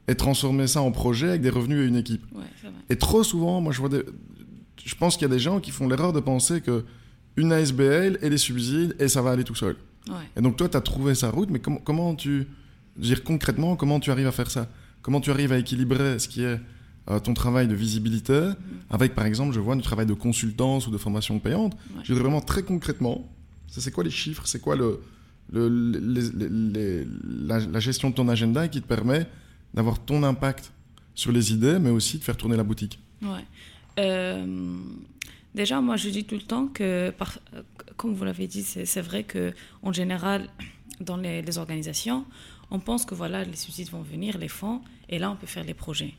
et 0.07 0.15
transformer 0.15 0.67
ça 0.67 0.81
en 0.81 0.91
projet 0.91 1.29
avec 1.29 1.41
des 1.41 1.49
revenus 1.49 1.83
et 1.83 1.87
une 1.87 1.97
équipe. 1.97 2.23
Et 2.89 2.95
trop 2.95 3.23
souvent, 3.23 3.59
moi 3.59 3.73
je 3.73 3.79
vois 3.79 3.89
des... 3.89 4.03
Je 4.83 4.95
pense 4.95 5.15
qu'il 5.15 5.27
y 5.27 5.31
a 5.31 5.33
des 5.33 5.39
gens 5.39 5.59
qui 5.59 5.71
font 5.71 5.87
l'erreur 5.87 6.13
de 6.13 6.19
penser 6.19 6.61
que 6.61 6.85
une 7.35 7.51
ASBL 7.51 8.17
et 8.21 8.29
les 8.29 8.37
subsides 8.37 8.95
et 8.99 9.07
ça 9.07 9.21
va 9.21 9.31
aller 9.31 9.43
tout 9.43 9.55
seul. 9.55 9.75
Et 10.37 10.41
donc 10.41 10.55
toi, 10.55 10.69
tu 10.69 10.77
as 10.77 10.81
trouvé 10.81 11.13
sa 11.15 11.29
route, 11.29 11.49
mais 11.49 11.59
comment 11.59 12.15
tu... 12.15 12.47
Dire 12.97 13.23
concrètement, 13.23 13.77
comment 13.77 14.01
tu 14.01 14.11
arrives 14.11 14.27
à 14.27 14.33
faire 14.33 14.51
ça? 14.51 14.67
Comment 15.01 15.21
tu 15.21 15.31
arrives 15.31 15.53
à 15.53 15.57
équilibrer 15.57 16.19
ce 16.19 16.27
qui 16.27 16.43
est 16.43 16.59
euh, 17.09 17.19
ton 17.19 17.33
travail 17.33 17.69
de 17.69 17.73
visibilité 17.73 18.33
mm-hmm. 18.33 18.55
avec, 18.89 19.15
par 19.15 19.25
exemple, 19.25 19.53
je 19.53 19.61
vois 19.61 19.77
du 19.77 19.81
travail 19.81 20.05
de 20.05 20.13
consultance 20.13 20.87
ou 20.87 20.91
de 20.91 20.97
formation 20.97 21.39
payante? 21.39 21.77
Je 22.03 22.13
veux 22.13 22.19
vraiment 22.19 22.41
très 22.41 22.63
concrètement, 22.63 23.29
c'est 23.79 23.91
quoi 23.91 24.03
les 24.03 24.11
chiffres? 24.11 24.45
C'est 24.45 24.59
quoi 24.59 24.75
la, 24.75 25.79
gestion 27.79 28.09
de 28.09 28.15
ton 28.15 28.27
agenda 28.27 28.67
qui 28.67 28.81
te 28.81 28.87
permet 28.87 29.27
d'avoir 29.73 29.99
ton 29.99 30.23
impact 30.23 30.73
sur 31.15 31.31
les 31.31 31.53
idées, 31.53 31.79
mais 31.79 31.89
aussi 31.89 32.17
de 32.17 32.23
faire 32.23 32.35
tourner 32.35 32.57
la 32.57 32.63
boutique? 32.63 32.99
Ouais. 33.21 33.45
Euh, 33.99 34.77
déjà, 35.55 35.81
moi, 35.81 35.95
je 35.95 36.09
dis 36.09 36.25
tout 36.25 36.35
le 36.35 36.41
temps 36.41 36.67
que, 36.67 37.13
comme 37.97 38.13
vous 38.13 38.25
l'avez 38.25 38.47
dit, 38.47 38.63
c'est 38.63 39.01
vrai 39.01 39.23
que 39.23 39.53
en 39.83 39.93
général, 39.93 40.49
dans 40.99 41.17
les, 41.17 41.57
organisations, 41.57 42.25
on 42.69 42.79
pense 42.79 43.05
que 43.05 43.15
voilà, 43.15 43.43
les 43.43 43.55
subsides 43.55 43.89
vont 43.89 44.01
venir, 44.01 44.37
les 44.37 44.47
fonds, 44.47 44.81
et 45.09 45.19
là, 45.19 45.31
on 45.31 45.35
peut 45.35 45.47
faire 45.47 45.63
les 45.63 45.73
projets. 45.73 46.13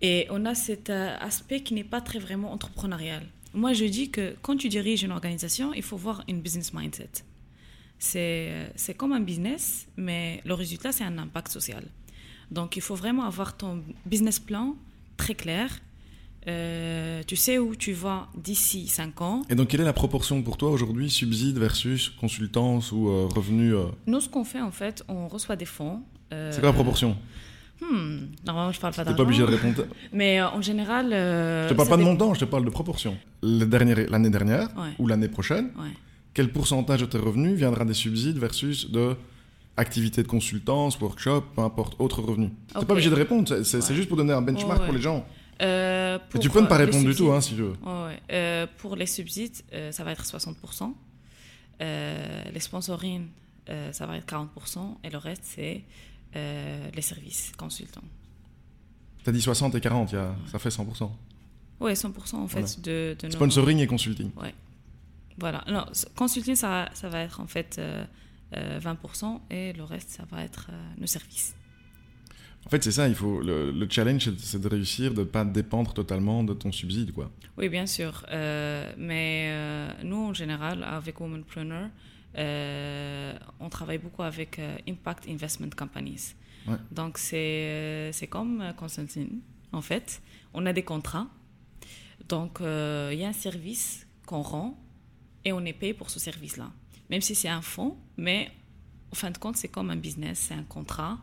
Et 0.00 0.26
on 0.30 0.44
a 0.46 0.54
cet 0.54 0.90
euh, 0.90 1.16
aspect 1.20 1.60
qui 1.60 1.74
n'est 1.74 1.84
pas 1.84 2.00
très 2.00 2.18
vraiment 2.18 2.52
entrepreneurial. 2.52 3.24
Moi, 3.54 3.72
je 3.72 3.84
dis 3.84 4.10
que 4.10 4.34
quand 4.42 4.56
tu 4.56 4.68
diriges 4.68 5.02
une 5.02 5.12
organisation, 5.12 5.74
il 5.74 5.82
faut 5.82 5.96
voir 5.96 6.24
une 6.28 6.40
business 6.40 6.72
mindset. 6.72 7.10
C'est 7.98 8.94
comme 8.96 9.12
un 9.12 9.20
business, 9.20 9.86
mais 9.96 10.40
le 10.44 10.54
résultat, 10.54 10.92
c'est 10.92 11.04
un 11.04 11.18
impact 11.18 11.48
social. 11.52 11.84
Donc, 12.50 12.76
il 12.76 12.82
faut 12.82 12.94
vraiment 12.94 13.24
avoir 13.24 13.56
ton 13.56 13.82
business 14.06 14.38
plan 14.38 14.74
très 15.16 15.34
clair. 15.34 15.80
Euh, 16.48 17.22
tu 17.24 17.36
sais 17.36 17.58
où 17.58 17.76
tu 17.76 17.92
vas 17.92 18.28
d'ici 18.36 18.88
5 18.88 19.20
ans. 19.20 19.42
Et 19.48 19.54
donc, 19.54 19.68
quelle 19.68 19.80
est 19.80 19.84
la 19.84 19.92
proportion 19.92 20.42
pour 20.42 20.56
toi 20.56 20.70
aujourd'hui, 20.70 21.08
subside 21.08 21.56
versus 21.56 22.08
consultance 22.08 22.90
ou 22.90 23.08
euh, 23.08 23.28
revenu 23.32 23.74
euh? 23.74 23.84
Nous, 24.08 24.20
ce 24.20 24.28
qu'on 24.28 24.44
fait, 24.44 24.60
en 24.60 24.72
fait, 24.72 25.04
on 25.06 25.28
reçoit 25.28 25.54
des 25.56 25.66
fonds. 25.66 26.02
C'est 26.30 26.60
quoi 26.60 26.70
la 26.70 26.72
proportion? 26.72 27.16
Hmm, 27.82 28.28
Normalement, 28.46 28.72
je 28.72 28.80
parle 28.80 28.94
pas 28.94 29.04
d'argent. 29.04 29.12
Tu 29.12 29.16
pas 29.16 29.22
obligé 29.22 29.42
de 29.42 29.48
répondre. 29.48 29.84
Mais 30.12 30.40
en 30.42 30.62
général. 30.62 31.10
je 31.10 31.68
te 31.68 31.74
parle 31.74 31.88
pas 31.88 31.96
de 31.96 32.02
montant, 32.02 32.34
je 32.34 32.40
te 32.40 32.44
parle 32.44 32.64
de 32.64 32.70
proportion. 32.70 33.16
L'année 33.42 34.30
dernière 34.30 34.68
ou 34.98 35.06
l'année 35.06 35.28
prochaine, 35.28 35.70
quel 36.34 36.50
pourcentage 36.50 37.00
de 37.00 37.06
tes 37.06 37.18
revenus 37.18 37.54
viendra 37.54 37.84
des 37.84 37.94
subsides 37.94 38.38
versus 38.38 38.90
de 38.90 39.16
activité 39.76 40.22
de 40.22 40.28
consultance, 40.28 41.00
workshop, 41.00 41.44
peu 41.54 41.62
importe, 41.62 41.94
autre 41.98 42.20
revenu. 42.20 42.50
Tu 42.72 42.78
n'es 42.78 42.84
pas 42.84 42.92
obligé 42.92 43.10
de 43.10 43.14
répondre, 43.14 43.62
c'est 43.62 43.94
juste 43.94 44.08
pour 44.08 44.16
donner 44.16 44.32
un 44.32 44.42
benchmark 44.42 44.84
pour 44.84 44.92
les 44.92 45.00
gens. 45.00 45.24
Euh, 45.60 46.18
tu 46.40 46.50
peux 46.50 46.60
ne 46.60 46.66
pas 46.66 46.76
répondre 46.76 47.04
du 47.04 47.14
tout, 47.14 47.30
hein, 47.30 47.40
si 47.40 47.54
tu 47.54 47.62
veux. 47.62 47.74
Euh, 48.32 48.66
pour 48.78 48.96
les 48.96 49.06
subsides, 49.06 49.56
euh, 49.72 49.92
ça 49.92 50.04
va 50.04 50.12
être 50.12 50.24
60%. 50.24 50.94
les 51.80 52.60
sponsorings, 52.60 53.26
ça 53.92 54.06
va 54.06 54.16
être 54.16 54.26
40%. 54.26 54.98
Et 55.04 55.10
le 55.10 55.18
reste, 55.18 55.42
c'est 55.44 55.82
les 56.34 57.02
services 57.02 57.52
consultants. 57.56 58.04
Tu 59.24 59.30
as 59.30 59.32
dit 59.32 59.40
60 59.40 59.74
et 59.74 59.80
40, 59.80 60.10
ça 60.50 60.58
fait 60.58 60.68
100%. 60.68 61.10
Oui, 61.80 61.92
100% 61.92 62.36
en 62.36 62.48
fait 62.48 62.80
de, 62.80 63.16
de 63.20 63.30
Sponsoring 63.30 63.78
et 63.78 63.86
consulting. 63.86 64.30
Ouais. 64.36 64.54
Voilà. 65.38 65.64
Non, 65.68 65.84
consulting, 66.16 66.54
ça, 66.54 66.88
ça 66.94 67.08
va 67.08 67.20
être 67.20 67.40
en 67.40 67.46
fait 67.46 67.80
20% 68.52 68.54
euh, 68.54 69.38
et 69.50 69.72
le 69.72 69.82
reste, 69.82 70.10
ça 70.10 70.24
va 70.30 70.44
être 70.44 70.68
euh, 70.70 70.92
nos 70.98 71.06
services. 71.06 71.54
En 72.64 72.70
fait, 72.70 72.84
c'est 72.84 72.92
ça, 72.92 73.08
il 73.08 73.16
faut, 73.16 73.40
le, 73.40 73.86
challenge, 73.90 74.30
c'est 74.38 74.60
de 74.60 74.68
réussir, 74.68 75.12
de 75.12 75.20
ne 75.20 75.24
pas 75.24 75.44
dépendre 75.44 75.92
totalement 75.92 76.44
de 76.44 76.54
ton 76.54 76.70
subside. 76.70 77.12
Quoi. 77.12 77.28
Oui, 77.58 77.68
bien 77.68 77.86
sûr. 77.86 78.24
Euh, 78.30 78.92
mais 78.96 79.52
nous, 80.04 80.28
en 80.28 80.32
général, 80.32 80.84
avec 80.84 81.20
Womanpreneur, 81.20 81.88
on 82.36 83.68
travaille 83.70 83.98
beaucoup 83.98 84.22
avec 84.22 84.60
Impact 84.88 85.28
Investment 85.28 85.70
Companies. 85.76 86.34
Donc, 86.90 87.18
c'est 87.18 88.28
comme 88.30 88.72
Constantin, 88.76 89.26
en 89.72 89.82
fait. 89.82 90.22
On 90.54 90.66
a 90.66 90.72
des 90.72 90.82
contrats. 90.82 91.26
Donc, 92.28 92.58
il 92.60 93.18
y 93.18 93.24
a 93.24 93.28
un 93.28 93.32
service 93.32 94.06
qu'on 94.26 94.42
rend 94.42 94.78
et 95.44 95.52
on 95.52 95.64
est 95.64 95.72
payé 95.72 95.94
pour 95.94 96.10
ce 96.10 96.20
service-là 96.20 96.70
même 97.12 97.20
si 97.20 97.34
c'est 97.34 97.48
un 97.48 97.60
fonds, 97.60 97.94
mais 98.16 98.50
au 99.10 99.14
fin 99.14 99.30
de 99.30 99.36
compte, 99.36 99.58
c'est 99.58 99.68
comme 99.68 99.90
un 99.90 99.96
business, 99.96 100.46
c'est 100.48 100.54
un 100.54 100.62
contrat. 100.62 101.18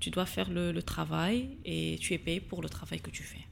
Tu 0.00 0.08
dois 0.08 0.24
faire 0.24 0.48
le, 0.48 0.82
travail 0.82 1.50
et 1.66 1.98
tu 2.00 2.14
es 2.14 2.18
payé 2.18 2.40
pour 2.40 2.62
le 2.62 2.68
travail 2.70 3.00
que 3.00 3.10
tu 3.10 3.22
fais. 3.22 3.44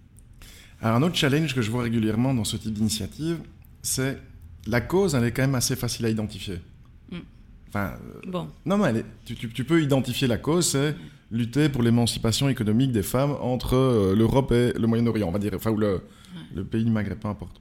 Alors, 0.81 0.97
un 0.97 1.03
autre 1.03 1.17
challenge 1.17 1.55
que 1.55 1.61
je 1.61 1.71
vois 1.71 1.83
régulièrement 1.83 2.33
dans 2.33 2.45
ce 2.45 2.57
type 2.57 2.73
d'initiative, 2.73 3.41
c'est 3.83 4.19
la 4.67 4.81
cause, 4.81 5.15
elle 5.15 5.25
est 5.25 5.33
quand 5.33 5.43
même 5.43 5.55
assez 5.55 5.77
facile 5.77 6.07
à 6.07 6.09
identifier. 6.09 6.61
Mm. 7.11 7.17
Enfin, 7.69 7.95
euh, 7.95 8.21
bon. 8.27 8.49
Non, 8.65 8.79
mais 8.79 9.05
tu, 9.25 9.65
peux 9.65 9.83
identifier 9.83 10.29
la 10.29 10.39
cause, 10.39 10.69
c'est 10.69 10.95
lutter 11.31 11.69
pour 11.69 11.83
l'émancipation 11.83 12.49
économique 12.49 12.93
des 12.93 13.03
femmes 13.03 13.37
entre 13.41 13.75
euh, 13.75 14.15
l'Europe 14.15 14.53
et 14.53 14.73
le 14.73 14.87
Moyen-Orient, 14.87 15.29
on 15.29 15.33
va 15.33 15.39
dire, 15.39 15.53
enfin, 15.55 15.71
ou 15.71 15.77
le, 15.77 16.03
le 16.55 16.65
pays 16.65 16.85
du 16.85 16.91
Maghreb, 16.91 17.19
peu 17.19 17.29
importe. 17.29 17.61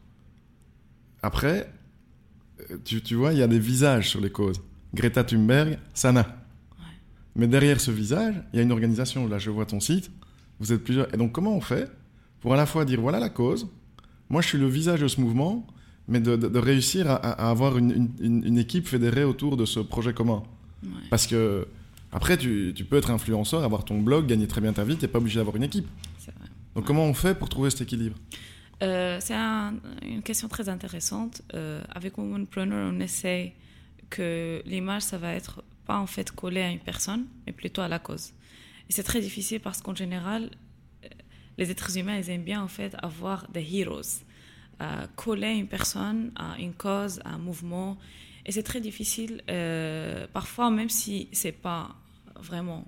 Après, 1.24 1.72
tu, 2.84 3.16
vois, 3.16 3.34
il 3.34 3.40
y 3.40 3.44
a 3.44 3.48
des 3.48 3.60
visages 3.60 4.10
sur 4.10 4.22
les 4.22 4.30
causes. 4.30 4.62
Greta 4.94 5.24
Thunberg, 5.24 5.80
Sana. 5.94 6.38
Mais 7.36 7.48
derrière 7.48 7.82
ce 7.82 7.92
visage, 7.92 8.36
il 8.54 8.58
y 8.58 8.60
a 8.60 8.64
une 8.64 8.72
organisation. 8.72 9.28
Là, 9.28 9.38
je 9.40 9.50
vois 9.50 9.66
ton 9.66 9.80
site. 9.80 10.10
Vous 10.60 10.72
êtes 10.72 10.84
plusieurs. 10.84 11.14
Et 11.14 11.18
donc, 11.18 11.32
comment 11.34 11.56
on 11.56 11.62
fait 11.62 11.92
pour 12.46 12.54
à 12.54 12.58
la 12.58 12.68
fois 12.68 12.86
dire 12.86 13.02
voilà 13.02 13.20
la 13.20 13.30
cause, 13.30 13.68
moi 14.30 14.40
je 14.40 14.50
suis 14.50 14.60
le 14.60 14.68
visage 14.68 15.02
de 15.02 15.08
ce 15.08 15.20
mouvement, 15.20 15.66
mais 16.08 16.20
de, 16.20 16.60
réussir 16.60 17.10
à, 17.10 17.50
avoir 17.50 17.78
une, 17.78 18.58
équipe 18.58 18.88
fédérée 18.88 19.24
autour 19.24 19.58
de 19.58 19.66
ce 19.66 19.80
projet 19.80 20.14
commun 20.14 20.44
Parce 21.10 21.28
que. 21.28 21.68
Après, 22.12 22.38
tu, 22.38 22.72
tu, 22.74 22.86
peux 22.86 22.96
être 22.96 23.12
influenceur, 23.12 23.64
avoir 23.66 23.84
ton 23.84 24.00
blog, 24.02 24.26
gagner 24.26 24.48
très 24.48 24.62
bien 24.62 24.72
ta 24.72 24.86
vie, 24.86 24.96
tu 24.96 25.02
n'es 25.02 25.10
pas 25.10 25.18
obligé 25.18 25.38
d'avoir 25.38 25.58
une 25.58 25.64
équipe. 25.64 25.86
Vrai. 26.26 26.48
Donc 26.76 26.86
comment 26.86 27.06
on 27.06 27.14
fait 27.14 27.38
pour 27.38 27.50
trouver 27.50 27.70
cet 27.70 27.82
équilibre? 27.82 28.16
Euh, 28.84 29.18
C'est 29.22 29.34
un, 29.34 29.76
une 30.02 30.22
question 30.22 30.48
très 30.48 30.70
intéressante. 30.70 31.42
Euh, 31.54 31.82
avec 31.90 32.18
Womanpreneur, 32.18 32.92
on 32.94 33.00
essaie 33.00 33.54
que 34.10 34.62
l'image, 34.66 35.04
ça 35.04 35.18
va 35.18 35.34
être 35.34 35.64
pas 35.86 35.98
en 35.98 36.08
fait 36.08 36.32
collé 36.32 36.62
à 36.62 36.70
une 36.70 36.80
personne, 36.80 37.26
mais 37.46 37.54
plutôt 37.54 37.82
à 37.82 37.88
la 37.88 38.00
cause. 38.00 38.32
Et 38.90 38.94
c'est 38.94 39.04
très 39.04 39.22
difficile 39.22 39.60
parce 39.60 39.82
qu'en 39.82 39.96
général, 39.96 40.50
euh, 41.04 41.08
les 41.58 41.72
êtres 41.72 41.98
humains, 41.98 42.18
ils 42.18 42.30
aiment 42.30 42.44
bien 42.44 42.62
en 42.62 42.68
fait 42.68 42.96
avoir 43.02 43.48
des 43.52 43.66
heroes, 43.74 44.24
coller 45.16 45.54
une 45.54 45.68
personne 45.68 46.32
à 46.36 46.58
une 46.60 46.74
cause, 46.74 47.20
à 47.26 47.36
un 47.36 47.38
mouvement. 47.38 47.98
Et 48.46 48.52
c'est 48.52 48.64
très 48.64 48.82
difficile, 48.82 49.42
euh, 49.50 50.28
parfois, 50.32 50.70
même 50.70 50.90
si 50.90 51.30
c'est 51.32 51.52
pas 51.52 51.96
vraiment, 52.40 52.88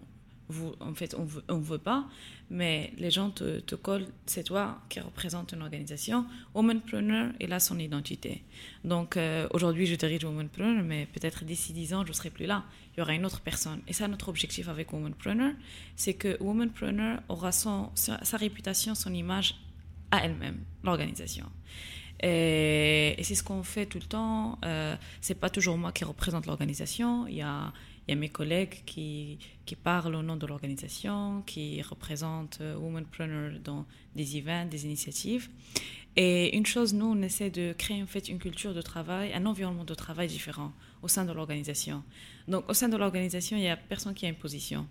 en 0.80 0.93
fait, 0.93 1.15
on 1.17 1.26
veut, 1.26 1.43
veut 1.50 1.78
pas, 1.80 2.08
mais 2.52 2.93
les 2.97 3.10
gens 3.10 3.32
te, 3.32 3.76
collent, 3.76 4.08
c'est 4.28 4.43
toi 4.43 4.80
qui 4.88 5.00
représente 5.00 5.54
une 5.54 5.63
organisation. 5.63 6.26
Womanpreneur, 6.54 7.32
il 7.39 7.52
a 7.52 7.60
son 7.60 7.80
identité. 7.80 8.43
Donc 8.84 9.17
euh, 9.17 9.47
aujourd'hui, 9.52 9.88
je 9.88 9.95
dirige 9.95 10.23
Womanpreneur, 10.26 10.84
mais 10.84 11.08
peut-être 11.08 11.43
d'ici 11.43 11.73
10 11.73 11.93
ans, 11.95 12.04
je 12.04 12.10
ne 12.10 12.13
serai 12.13 12.30
plus 12.30 12.45
là. 12.45 12.63
Il 12.95 13.00
y 13.00 13.02
aura 13.02 13.13
une 13.13 13.26
autre 13.26 13.41
personne. 13.41 13.82
Et 13.88 13.93
ça, 13.93 14.08
notre 14.08 14.30
objectif 14.30 14.69
avec 14.69 14.93
Womanpreneur, 14.93 15.54
c'est 15.95 16.13
que 16.13 16.41
Womanpreneur 16.41 17.19
aura 17.30 17.52
son, 17.52 17.89
sa 17.95 18.38
réputation, 18.38 18.93
son 18.93 19.13
image 19.13 19.56
à 20.11 20.25
elle-même, 20.25 20.63
l'organisation. 20.83 21.45
Et, 22.23 23.15
c'est 23.21 23.35
ce 23.35 23.43
qu'on 23.43 23.63
fait 23.63 23.85
tout 23.85 23.99
le 23.99 24.05
temps. 24.05 24.57
Euh, 24.65 24.95
c'est 25.21 25.35
pas 25.35 25.49
toujours 25.49 25.77
moi 25.77 25.91
qui 25.91 26.03
représente 26.03 26.45
l'organisation. 26.45 27.27
Il 27.27 27.35
y 27.35 27.41
a 27.41 27.71
y 28.07 28.13
a 28.13 28.15
mes 28.15 28.29
collègues 28.29 28.83
qui, 28.85 29.37
qui 29.65 29.75
parlent 29.75 30.15
au 30.15 30.23
nom 30.23 30.37
de 30.37 30.45
l'organisation, 30.47 31.43
qui 31.45 31.81
représentent 31.81 32.59
euh, 32.61 32.77
Womanpreneur 32.77 33.59
dans 33.63 33.85
des 34.15 34.37
events, 34.37 34.65
des 34.69 34.85
initiatives. 34.85 35.49
Et 36.15 36.55
une 36.55 36.65
chose, 36.65 36.93
nous, 36.93 37.05
on 37.05 37.21
essaie 37.21 37.49
de 37.49 37.73
créer 37.77 38.01
en 38.01 38.07
fait 38.07 38.29
une 38.29 38.39
culture 38.39 38.73
de 38.73 38.81
travail, 38.81 39.33
un 39.33 39.45
environnement 39.45 39.83
de 39.83 39.93
travail 39.93 40.27
différent 40.27 40.71
au 41.01 41.07
sein 41.07 41.25
de 41.25 41.31
l'organisation. 41.31 42.03
Donc, 42.47 42.67
au 42.69 42.73
sein 42.73 42.89
de 42.89 42.97
l'organisation, 42.97 43.57
il 43.57 43.61
n'y 43.61 43.69
a 43.69 43.77
personne 43.77 44.13
qui 44.13 44.25
a 44.25 44.29
une 44.29 44.35
position. 44.35 44.87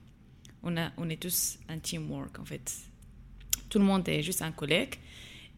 On, 0.62 0.76
a, 0.76 0.92
on 0.96 1.09
est 1.09 1.20
tous 1.20 1.59
un 1.68 1.79
teamwork, 1.79 2.38
en 2.38 2.44
fait. 2.44 2.72
Tout 3.68 3.79
le 3.79 3.85
monde 3.85 4.09
est 4.09 4.22
juste 4.22 4.42
un 4.42 4.52
collègue. 4.52 4.94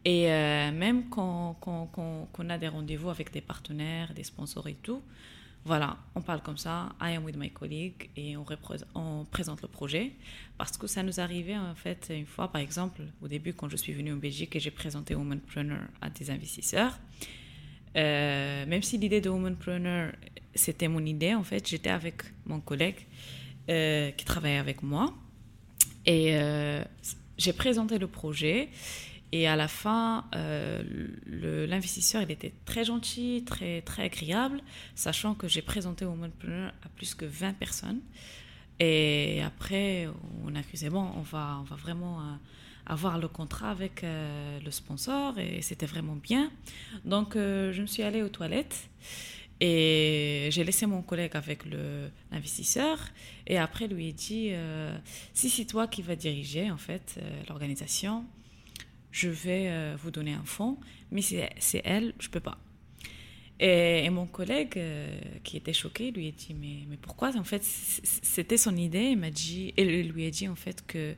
Et 0.05 0.31
euh, 0.31 0.71
même 0.71 1.09
quand, 1.09 1.57
quand, 1.61 2.29
on 2.37 2.49
a 2.49 2.57
des 2.57 2.67
rendez-vous 2.67 3.09
avec 3.09 3.31
des 3.31 3.41
partenaires, 3.41 4.13
des 4.13 4.23
sponsors 4.23 4.67
et 4.67 4.75
tout, 4.75 5.01
voilà, 5.65 5.97
on 6.15 6.21
parle 6.21 6.41
comme 6.41 6.57
ça, 6.57 6.89
I 7.01 7.15
am 7.15 7.25
with 7.25 7.35
my 7.35 7.51
colleague, 7.51 8.09
et 8.15 8.37
on, 8.37 9.25
présente 9.25 9.61
le 9.61 9.67
projet. 9.67 10.13
Parce 10.57 10.77
que 10.77 10.87
ça 10.87 11.03
nous 11.03 11.19
arrivait, 11.19 11.57
en 11.57 11.75
fait, 11.75 12.11
une 12.15 12.25
fois, 12.25 12.49
par 12.49 12.61
exemple, 12.61 13.01
au 13.21 13.27
début, 13.27 13.53
quand 13.53 13.67
je 13.67 13.75
suis 13.75 13.91
venue 13.91 14.13
en 14.13 14.17
Belgique 14.17 14.55
et 14.55 14.59
j'ai 14.59 14.71
présenté 14.71 15.15
Womanpreneur 15.15 15.81
à 16.01 16.09
des 16.09 16.31
investisseurs, 16.31 16.97
euh, 17.97 18.65
même 18.67 18.83
si 18.83 18.97
l'idée 18.97 19.19
de 19.19 19.29
Womanpreneur, 19.29 20.13
c'était 20.55 20.87
mon 20.87 21.05
idée, 21.05 21.33
en 21.33 21.43
fait, 21.43 21.67
j'étais 21.67 21.89
avec 21.89 22.23
mon 22.45 22.61
collègue 22.61 23.05
euh, 23.69 24.11
qui 24.11 24.23
travaillait 24.23 24.59
avec 24.59 24.81
moi. 24.81 25.13
Et 26.05 26.39
j'ai 27.37 27.53
présenté 27.53 27.99
le 27.99 28.07
projet. 28.07 28.69
Et 29.31 29.47
à 29.47 29.55
la 29.55 29.67
fin, 29.67 30.25
euh, 30.35 30.81
l'investisseur, 31.67 32.23
il 32.23 32.31
était 32.31 32.53
très 32.65 32.85
gentil, 32.85 33.43
très, 33.45 33.81
très 33.81 34.03
agréable, 34.03 34.61
sachant 34.95 35.35
que 35.35 35.47
j'ai 35.47 35.61
présenté 35.61 36.03
Womanpreneur 36.05 36.73
à 36.83 36.89
plus 36.89 37.13
que 37.13 37.25
20 37.25 37.53
personnes. 37.53 38.01
Et 38.79 39.41
après, 39.43 40.07
on 40.45 40.55
a 40.55 40.61
c'est 40.73 40.89
bon, 40.89 41.11
on 41.15 41.21
va, 41.21 41.57
on 41.59 41.63
va 41.63 41.75
vraiment 41.75 42.21
euh, 42.21 42.23
avoir 42.87 43.19
le 43.19 43.27
contrat 43.27 43.69
avec 43.69 44.03
euh, 44.03 44.59
le 44.61 44.71
sponsor, 44.71 45.37
et 45.37 45.61
c'était 45.61 45.85
vraiment 45.85 46.15
bien. 46.15 46.49
Donc, 47.05 47.35
je 47.35 47.81
me 47.81 47.87
suis 47.87 48.03
allée 48.03 48.23
aux 48.23 48.29
toilettes. 48.29 48.89
Et 49.61 50.47
j'ai 50.51 50.63
laissé 50.63 50.85
mon 50.85 51.01
collègue 51.01 51.31
avec 51.33 51.65
l'investisseur 52.31 52.97
et 53.45 53.57
après 53.57 53.89
lui 53.89 54.07
ai 54.07 54.13
dit 54.13 54.51
si 55.33 55.49
c'est 55.49 55.65
toi 55.65 55.85
qui 55.85 56.01
vas 56.01 56.15
diriger 56.15 56.71
en 56.71 56.77
fait 56.77 57.19
l'organisation, 57.49 58.23
je 59.11 59.29
vais 59.29 59.67
euh, 59.69 59.95
vous 60.01 60.11
donner 60.11 60.33
un 60.33 60.45
fonds, 60.45 60.77
mais 61.11 61.21
c'est 61.21 61.81
elle, 61.83 62.13
je 62.19 62.29
peux 62.29 62.39
pas. 62.39 62.57
Et, 63.59 64.09
mon 64.09 64.25
collègue, 64.25 64.77
euh, 64.77 65.19
qui 65.43 65.57
était 65.57 65.73
choqué, 65.73 66.11
lui 66.11 66.29
a 66.29 66.31
dit 66.31 66.55
mais, 66.57 66.85
mais 66.87 66.95
pourquoi? 66.95 67.35
En 67.35 67.43
fait, 67.43 67.61
c'était 67.63 68.55
son 68.55 68.77
idée. 68.77 69.09
Il 69.11 69.17
m'a 69.17 69.31
dit, 69.31 69.73
et 69.75 70.03
lui 70.03 70.25
a 70.25 70.29
dit 70.29 70.47
en 70.47 70.55
fait 70.55 70.85
que 70.87 71.15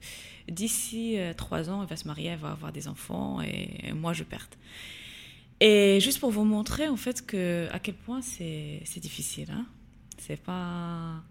d'ici 0.50 1.20
euh, 1.20 1.34
trois 1.36 1.70
ans, 1.70 1.84
elle 1.84 1.90
va 1.90 1.96
se 1.96 2.08
marier, 2.08 2.30
elle 2.30 2.40
va 2.40 2.52
avoir 2.52 2.72
des 2.72 2.88
enfants, 2.88 3.42
et, 3.42 3.90
et 3.90 3.94
moi 3.94 4.14
je 4.14 4.24
perds. 4.24 4.50
Et 5.60 6.00
juste 6.02 6.20
pour 6.20 6.32
vous 6.32 6.44
montrer 6.44 6.88
en 6.88 6.98
fait 6.98 7.24
que 7.24 7.68
à 7.72 7.78
quel 7.80 7.94
point 7.94 8.22
c'est 8.22 9.00
difficile. 9.00 9.52
Hein 9.52 9.68
c'est 10.22 10.42
pas 10.42 11.24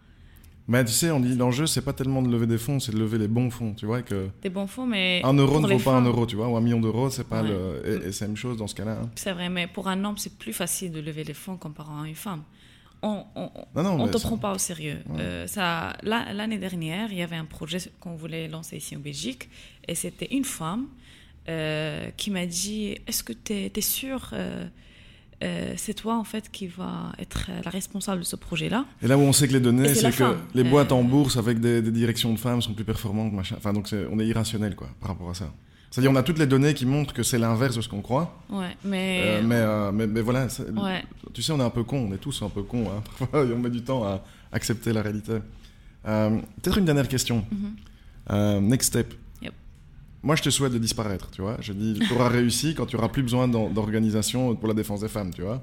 mais 0.70 0.84
tu 0.84 0.92
sais, 0.92 1.10
on 1.10 1.20
dit 1.20 1.34
l'enjeu, 1.34 1.66
c'est 1.66 1.82
pas 1.82 1.92
tellement 1.92 2.22
de 2.22 2.30
lever 2.30 2.46
des 2.46 2.56
fonds, 2.56 2.80
c'est 2.80 2.92
de 2.92 2.98
lever 2.98 3.18
les 3.18 3.28
bons 3.28 3.50
fonds, 3.50 3.74
tu 3.74 3.86
vois. 3.86 4.02
Que 4.02 4.28
des 4.40 4.48
bons 4.48 4.66
fonds, 4.66 4.86
mais. 4.86 5.20
Un 5.24 5.34
euro 5.34 5.60
ne 5.60 5.66
vaut 5.66 5.78
pas 5.78 5.96
un 5.96 6.04
euro, 6.04 6.26
tu 6.26 6.36
vois, 6.36 6.48
ou 6.48 6.56
un 6.56 6.60
million 6.60 6.80
d'euros, 6.80 7.10
c'est 7.10 7.28
pas 7.28 7.42
ouais. 7.42 7.48
le. 7.48 8.02
Et, 8.04 8.08
et 8.08 8.12
c'est 8.12 8.24
la 8.24 8.28
même 8.28 8.36
chose 8.36 8.56
dans 8.56 8.66
ce 8.66 8.74
cas-là. 8.74 8.98
Hein. 9.02 9.10
C'est 9.16 9.32
vrai, 9.32 9.48
mais 9.48 9.66
pour 9.66 9.88
un 9.88 10.02
homme, 10.04 10.16
c'est 10.16 10.38
plus 10.38 10.52
facile 10.52 10.92
de 10.92 11.00
lever 11.00 11.24
les 11.24 11.34
fonds 11.34 11.56
comparant 11.56 12.02
à 12.02 12.08
une 12.08 12.14
femme. 12.14 12.42
On 13.02 13.26
ne 13.74 14.08
te 14.08 14.18
prend 14.18 14.38
pas 14.38 14.52
au 14.52 14.58
sérieux. 14.58 14.98
Ouais. 15.08 15.20
Euh, 15.20 15.46
ça, 15.46 15.96
L'année 16.02 16.58
dernière, 16.58 17.10
il 17.12 17.18
y 17.18 17.22
avait 17.22 17.36
un 17.36 17.44
projet 17.44 17.78
qu'on 17.98 18.14
voulait 18.14 18.48
lancer 18.48 18.76
ici 18.76 18.96
en 18.96 19.00
Belgique, 19.00 19.48
et 19.88 19.94
c'était 19.94 20.28
une 20.30 20.44
femme 20.44 20.86
euh, 21.48 22.10
qui 22.16 22.30
m'a 22.30 22.46
dit 22.46 22.96
Est-ce 23.06 23.22
que 23.22 23.32
tu 23.32 23.54
es, 23.54 23.72
es 23.74 23.80
sûr 23.80 24.30
euh, 24.32 24.66
euh, 25.42 25.72
c'est 25.76 25.94
toi 25.94 26.18
en 26.18 26.24
fait 26.24 26.50
qui 26.50 26.66
va 26.66 27.12
être 27.18 27.50
la 27.64 27.70
responsable 27.70 28.20
de 28.20 28.26
ce 28.26 28.36
projet-là. 28.36 28.84
Et 29.02 29.08
là 29.08 29.16
où 29.16 29.22
on 29.22 29.32
sait 29.32 29.48
que 29.48 29.54
les 29.54 29.60
données, 29.60 29.94
c'est 29.94 30.10
que 30.10 30.16
femme. 30.16 30.36
les 30.54 30.64
boîtes 30.64 30.92
euh... 30.92 30.96
en 30.96 31.02
bourse 31.02 31.36
avec 31.36 31.60
des, 31.60 31.80
des, 31.80 31.90
directions 31.90 32.32
de 32.32 32.38
femmes 32.38 32.60
sont 32.60 32.74
plus 32.74 32.84
performantes, 32.84 33.32
machin. 33.32 33.56
Enfin, 33.58 33.72
donc 33.72 33.90
est, 33.92 34.06
on 34.10 34.18
est 34.18 34.26
irrationnel 34.26 34.74
quoi 34.76 34.88
par 35.00 35.10
rapport 35.10 35.30
à 35.30 35.34
ça. 35.34 35.50
C'est-à-dire 35.90 36.10
on 36.10 36.16
a 36.16 36.22
toutes 36.22 36.38
les 36.38 36.46
données 36.46 36.74
qui 36.74 36.86
montrent 36.86 37.14
que 37.14 37.22
c'est 37.22 37.38
l'inverse 37.38 37.74
de 37.74 37.80
ce 37.80 37.88
qu'on 37.88 38.02
croit. 38.02 38.38
Ouais, 38.48 38.76
mais... 38.84 39.22
Euh, 39.24 39.42
mais, 39.42 39.54
euh, 39.56 39.92
mais, 39.92 40.06
mais 40.06 40.20
voilà, 40.20 40.46
ouais. 40.76 41.02
tu 41.32 41.42
sais, 41.42 41.52
on 41.52 41.58
est 41.58 41.64
un 41.64 41.70
peu 41.70 41.82
con, 41.82 42.06
on 42.08 42.14
est 42.14 42.18
tous 42.18 42.42
un 42.42 42.48
peu 42.48 42.62
cons. 42.62 42.84
Hein. 42.88 43.02
Parfois, 43.18 43.42
on 43.42 43.58
met 43.58 43.70
du 43.70 43.82
temps 43.82 44.04
à 44.04 44.22
accepter 44.52 44.92
la 44.92 45.02
réalité. 45.02 45.38
Peut-être 46.04 46.78
une 46.78 46.84
dernière 46.84 47.08
question. 47.08 47.44
Mm 47.50 47.56
-hmm. 48.28 48.60
next 48.60 48.88
step. 48.88 49.14
Moi, 50.22 50.36
je 50.36 50.42
te 50.42 50.50
souhaite 50.50 50.72
de 50.72 50.78
disparaître, 50.78 51.30
tu 51.30 51.40
vois. 51.40 51.56
Je 51.60 51.72
dis, 51.72 51.98
tu 52.06 52.12
auras 52.12 52.28
réussi 52.38 52.74
quand 52.74 52.86
tu 52.86 52.96
auras 52.96 53.08
plus 53.08 53.22
besoin 53.22 53.48
d'organisation 53.48 54.54
pour 54.54 54.68
la 54.68 54.74
défense 54.74 55.00
des 55.00 55.08
femmes, 55.08 55.32
tu 55.32 55.42
vois. 55.42 55.62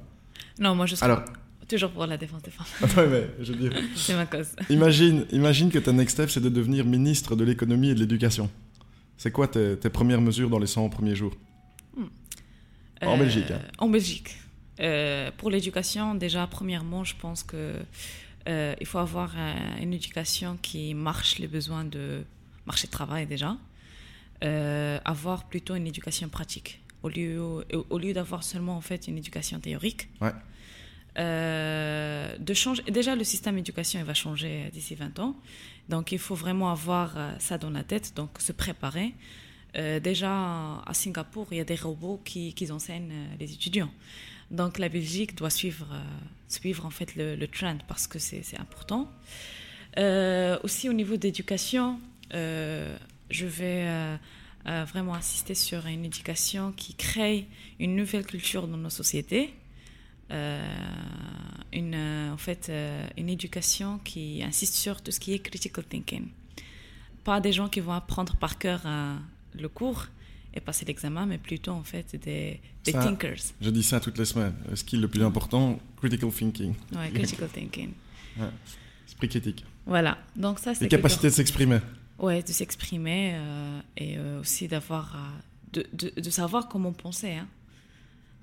Non, 0.59 0.73
moi, 0.73 0.85
je 0.87 0.95
serai 0.95 1.05
Alors, 1.05 1.23
toujours 1.67 1.91
pour 1.91 2.05
la 2.05 2.17
défense 2.17 2.41
des 2.41 2.51
femmes. 2.51 2.65
ouais, 2.97 3.07
mais 3.07 3.43
je 3.43 3.53
veux 3.53 3.69
dire. 3.69 3.79
c'est 3.95 4.15
ma 4.15 4.25
cause. 4.25 4.55
Imagine, 4.69 5.25
imagine 5.31 5.69
que 5.69 5.79
ta 5.79 5.91
next 5.91 6.15
step, 6.15 6.29
c'est 6.29 6.41
de 6.41 6.49
devenir 6.49 6.85
ministre 6.85 7.35
de 7.35 7.43
l'économie 7.43 7.89
et 7.89 7.95
de 7.95 7.99
l'éducation. 7.99 8.49
C'est 9.17 9.31
quoi 9.31 9.47
tes, 9.47 9.77
tes, 9.77 9.89
premières 9.89 10.21
mesures 10.21 10.49
dans 10.49 10.59
les 10.59 10.67
100 10.67 10.89
premiers 10.89 11.15
jours? 11.15 11.33
Hmm. 11.95 12.05
En 13.03 13.15
euh, 13.15 13.17
Belgique. 13.17 13.51
Hein. 13.51 13.61
En 13.77 13.89
Belgique. 13.89 14.37
Euh, 14.79 15.31
pour 15.37 15.49
l'éducation, 15.51 16.15
déjà, 16.15 16.47
premièrement, 16.47 17.03
je 17.03 17.15
pense 17.19 17.43
que 17.43 17.73
euh, 18.47 18.75
il 18.79 18.87
faut 18.87 18.99
avoir 18.99 19.35
une 19.81 19.93
éducation 19.93 20.57
qui 20.61 20.93
marche 20.93 21.37
les 21.37 21.47
besoins 21.47 21.83
de 21.83 22.23
marché 22.65 22.87
de 22.87 22.91
travail 22.91 23.25
déjà 23.25 23.57
euh, 24.43 24.99
avoir 25.05 25.47
plutôt 25.47 25.75
une 25.75 25.87
éducation 25.87 26.29
pratique 26.29 26.81
au 27.03 27.09
lieu, 27.09 27.39
au 27.89 27.97
lieu 27.97 28.13
d'avoir 28.13 28.43
seulement 28.43 28.75
en 28.75 28.81
fait 28.81 29.07
une 29.07 29.17
éducation 29.17 29.59
théorique. 29.59 30.09
Ouais. 30.19 30.33
Euh, 31.19 32.37
de 32.37 32.53
changer. 32.53 32.83
Déjà, 32.83 33.15
le 33.15 33.23
système 33.23 33.55
d'éducation 33.55 34.03
va 34.03 34.13
changer 34.13 34.69
d'ici 34.71 34.93
20 34.93 35.19
ans. 35.19 35.35
Donc, 35.89 36.11
il 36.11 36.19
faut 36.19 36.35
vraiment 36.35 36.71
avoir 36.71 37.15
ça 37.39 37.57
dans 37.57 37.69
la 37.69 37.83
tête, 37.83 38.13
donc 38.15 38.29
se 38.39 38.51
préparer. 38.51 39.13
Euh, 39.77 39.99
déjà, 39.99 40.31
à 40.85 40.93
Singapour, 40.93 41.47
il 41.51 41.57
y 41.57 41.61
a 41.61 41.63
des 41.63 41.75
robots 41.75 42.21
qui, 42.23 42.53
qui 42.53 42.71
enseignent 42.71 43.13
les 43.39 43.51
étudiants. 43.51 43.91
Donc, 44.51 44.79
la 44.79 44.89
Belgique 44.89 45.35
doit 45.35 45.49
suivre, 45.49 45.87
suivre 46.47 46.85
en 46.85 46.89
fait 46.89 47.15
le, 47.15 47.35
le 47.35 47.47
trend 47.47 47.77
parce 47.87 48.07
que 48.07 48.19
c'est 48.19 48.59
important. 48.59 49.11
Euh, 49.97 50.57
aussi, 50.63 50.89
au 50.89 50.93
niveau 50.93 51.17
d'éducation, 51.17 51.99
je 53.29 53.45
vais 53.45 53.85
euh, 53.87 54.17
euh, 54.67 54.85
vraiment 54.85 55.15
insister 55.15 55.55
sur 55.55 55.85
une 55.85 56.05
éducation 56.05 56.71
qui 56.71 56.93
crée 56.93 57.47
une 57.79 57.95
nouvelle 57.95 58.25
culture 58.25 58.67
dans 58.67 58.77
nos 58.77 58.89
sociétés. 58.89 59.53
Euh, 60.31 60.61
une, 61.73 61.95
en 62.31 62.37
fait, 62.37 62.71
une 63.17 63.29
éducation 63.29 63.99
qui 64.03 64.43
insiste 64.43 64.75
sur 64.75 65.01
tout 65.01 65.11
ce 65.11 65.19
qui 65.19 65.33
est 65.33 65.39
critical 65.39 65.83
thinking. 65.85 66.27
Pas 67.23 67.39
des 67.39 67.51
gens 67.51 67.69
qui 67.69 67.79
vont 67.79 67.93
apprendre 67.93 68.35
par 68.35 68.57
cœur 68.57 68.83
le 69.53 69.69
cours 69.69 70.07
et 70.53 70.59
passer 70.59 70.85
l'examen, 70.85 71.25
mais 71.25 71.37
plutôt 71.37 71.71
en 71.71 71.83
fait 71.83 72.15
des, 72.15 72.59
des 72.83 72.91
ça, 72.91 73.03
thinkers. 73.03 73.53
Je 73.61 73.69
dis 73.69 73.83
ça 73.83 73.99
toutes 73.99 74.17
les 74.17 74.25
semaines. 74.25 74.55
Le 74.69 74.75
skill 74.75 75.01
le 75.01 75.07
plus 75.07 75.23
important, 75.23 75.79
critical 75.97 76.31
thinking. 76.31 76.73
Ouais, 76.95 77.09
critical 77.11 77.49
thinking. 77.49 77.91
Ouais. 78.37 78.45
Esprit 79.07 79.29
critique. 79.29 79.65
Voilà, 79.87 80.19
donc 80.35 80.59
ça 80.59 80.75
c'est... 80.75 80.83
Les 80.83 80.89
capacités 80.89 81.25
de 81.25 81.33
s'exprimer. 81.33 81.79
Ouais, 82.19 82.41
de 82.41 82.47
s'exprimer 82.47 83.33
euh, 83.35 83.79
et 83.97 84.17
euh, 84.17 84.39
aussi 84.41 84.67
d'avoir... 84.67 85.15
euh, 85.15 85.19
de, 85.73 85.85
de, 85.93 86.11
de 86.19 86.29
savoir 86.29 86.67
comment 86.67 86.93
penser. 86.93 87.33
Hein. 87.33 87.47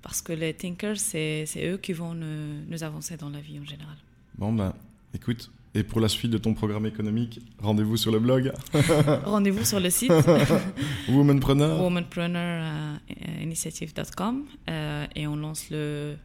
Parce 0.02 0.20
que 0.22 0.32
les 0.32 0.54
thinkers, 0.54 0.98
c'est 0.98 1.46
eux 1.56 1.78
qui 1.78 1.92
vont 1.92 2.14
nous, 2.14 2.62
nous 2.68 2.82
avancer 2.84 3.16
dans 3.16 3.30
la 3.30 3.40
vie 3.40 3.58
en 3.58 3.64
général. 3.64 3.96
Bon, 4.36 4.52
ben, 4.52 4.74
écoute. 5.14 5.50
Et 5.76 5.82
pour 5.82 6.00
la 6.00 6.08
suite 6.08 6.30
de 6.30 6.38
ton 6.38 6.54
programme 6.54 6.86
économique, 6.86 7.40
rendez-vous 7.58 7.96
sur 7.96 8.12
le 8.12 8.20
blog 8.20 8.52
Rendez-vous 9.24 9.64
sur 9.64 9.80
le 9.80 9.90
site 9.90 10.12
Womanpreneur. 11.08 11.80
womanpreneurinitiative.com 11.82 14.44
euh, 14.70 15.06
et 15.16 15.26
on 15.26 15.34
lance 15.36 15.70
le 15.70 16.16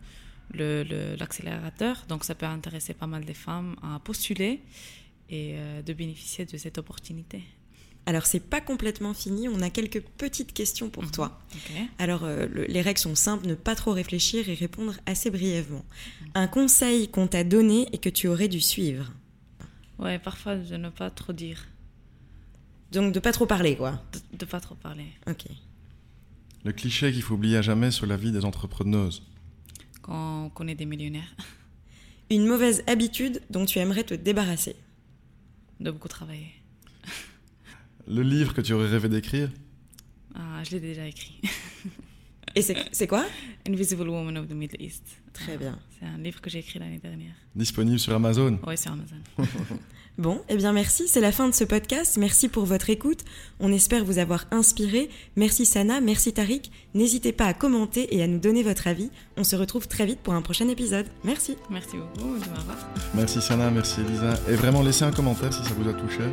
le- 0.54 0.84
le- 0.84 1.16
l'accélérateur. 1.16 2.06
Donc 2.10 2.24
ça 2.24 2.36
peut 2.36 2.46
intéresser 2.46 2.94
pas 2.94 3.08
mal 3.08 3.26
de 3.26 3.34
femmes 3.34 3.76
à 3.84 3.98
postuler 4.00 4.62
et 5.30 5.54
euh, 5.56 5.82
de 5.82 5.94
bénéficier 5.94 6.46
de 6.46 6.58
cette 6.58 6.78
opportunité. 6.78 7.44
Alors 8.06 8.26
c'est 8.26 8.40
pas 8.40 8.62
complètement 8.62 9.14
fini, 9.14 9.48
on 9.50 9.62
a 9.62 9.70
quelques 9.70 10.02
petites 10.02 10.54
questions 10.54 10.90
pour 10.90 11.12
toi. 11.12 11.40
Ok. 11.54 11.72
Alors 12.00 12.24
euh, 12.24 12.48
le- 12.48 12.66
les 12.66 12.82
règles 12.82 13.00
sont 13.00 13.14
simples, 13.16 13.46
ne 13.48 13.54
pas 13.56 13.76
trop 13.76 13.92
réfléchir 13.92 14.50
et 14.50 14.56
répondre 14.56 14.96
assez 15.06 15.30
brièvement. 15.30 15.86
Un 16.34 16.48
conseil 16.48 17.10
qu'on 17.10 17.28
t'a 17.28 17.44
donné 17.44 17.88
et 17.94 17.98
que 18.00 18.10
tu 18.10 18.28
aurais 18.28 18.48
dû 18.48 18.62
suivre. 18.62 19.12
Ouais, 20.00 20.18
parfois 20.18 20.56
de 20.56 20.78
ne 20.78 20.90
pas 20.90 21.12
trop 21.12 21.34
dire, 21.34 21.68
Donc 22.92 23.14
de 23.14 23.20
pas 23.20 23.32
trop 23.34 23.46
parler 23.46 23.76
quoi. 23.76 24.02
de, 24.32 24.38
de 24.38 24.46
pas 24.46 24.60
trop 24.60 24.76
parler. 24.76 25.06
Ok. 25.28 25.46
Le 26.64 26.72
cliché 26.72 27.12
qu'il 27.12 27.22
faut 27.22 27.36
oublier 27.36 27.58
à 27.58 27.62
jamais 27.62 27.92
sur 27.92 28.06
la 28.08 28.18
vie 28.18 28.32
des 28.32 28.44
entrepreneuses. 28.46 29.24
Quand 30.02 30.46
on 30.46 30.50
connaît 30.50 30.76
des 30.76 30.86
millionnaires, 30.86 31.36
Une 32.32 32.46
mauvaise 32.48 32.84
habitude 32.88 33.42
dont 33.50 33.66
tu 33.66 33.80
aimerais 33.80 34.04
te 34.04 34.14
débarrasser. 34.14 34.76
De 35.80 35.92
beaucoup 35.92 36.08
travailler. 36.08 36.52
Le 38.08 38.22
livre 38.22 38.54
que 38.54 38.62
tu 38.62 38.74
aurais 38.74 38.88
rêvé 38.88 39.10
d'écrire? 39.10 39.50
Ah, 40.36 40.64
je 40.64 40.72
l'ai 40.72 40.80
déjà 40.80 41.06
écrit. 41.06 41.42
Et 42.56 42.62
c'est 42.62 43.08
quoi? 43.08 43.26
Invisible 43.68 44.10
Woman 44.10 44.38
of 44.38 44.48
the 44.48 44.54
Middle 44.54 44.82
East. 44.82 45.04
Très 45.34 45.58
bien. 45.58 45.78
C'est 46.00 46.06
un 46.06 46.18
livre 46.18 46.42
que 46.42 46.50
j'ai 46.50 46.60
écrit 46.60 46.80
l'année 46.80 47.00
dernière. 47.00 47.34
Disponible 47.56 48.00
sur 48.00 48.14
Amazon. 48.14 48.60
Ouais, 48.66 48.78
sur 48.78 48.92
Amazon. 48.92 49.16
Bon, 50.20 50.42
eh 50.50 50.58
bien 50.58 50.74
merci, 50.74 51.08
c'est 51.08 51.22
la 51.22 51.32
fin 51.32 51.48
de 51.48 51.54
ce 51.54 51.64
podcast. 51.64 52.18
Merci 52.18 52.50
pour 52.50 52.66
votre 52.66 52.90
écoute. 52.90 53.24
On 53.62 53.72
espère 53.72 54.04
vous 54.04 54.20
avoir 54.20 54.48
inspiré. 54.52 55.10
Merci 55.38 55.66
Sana, 55.66 56.02
merci 56.02 56.34
Tariq. 56.34 56.70
N'hésitez 56.94 57.32
pas 57.32 57.46
à 57.46 57.54
commenter 57.54 58.14
et 58.14 58.22
à 58.22 58.28
nous 58.28 58.38
donner 58.38 58.62
votre 58.62 58.88
avis. 58.88 59.12
On 59.38 59.46
se 59.46 59.56
retrouve 59.56 59.88
très 59.88 60.06
vite 60.06 60.20
pour 60.20 60.34
un 60.34 60.42
prochain 60.42 60.68
épisode. 60.68 61.06
Merci. 61.24 61.56
Merci 61.70 61.96
beaucoup. 61.96 62.36
Merci 63.16 63.42
Sana, 63.42 63.72
merci 63.72 64.02
Elisa. 64.02 64.38
Et 64.50 64.56
vraiment 64.56 64.82
laissez 64.82 65.06
un 65.06 65.12
commentaire 65.12 65.54
si 65.54 65.64
ça 65.64 65.74
vous 65.74 65.88
a 65.88 65.94
touché. 65.94 66.24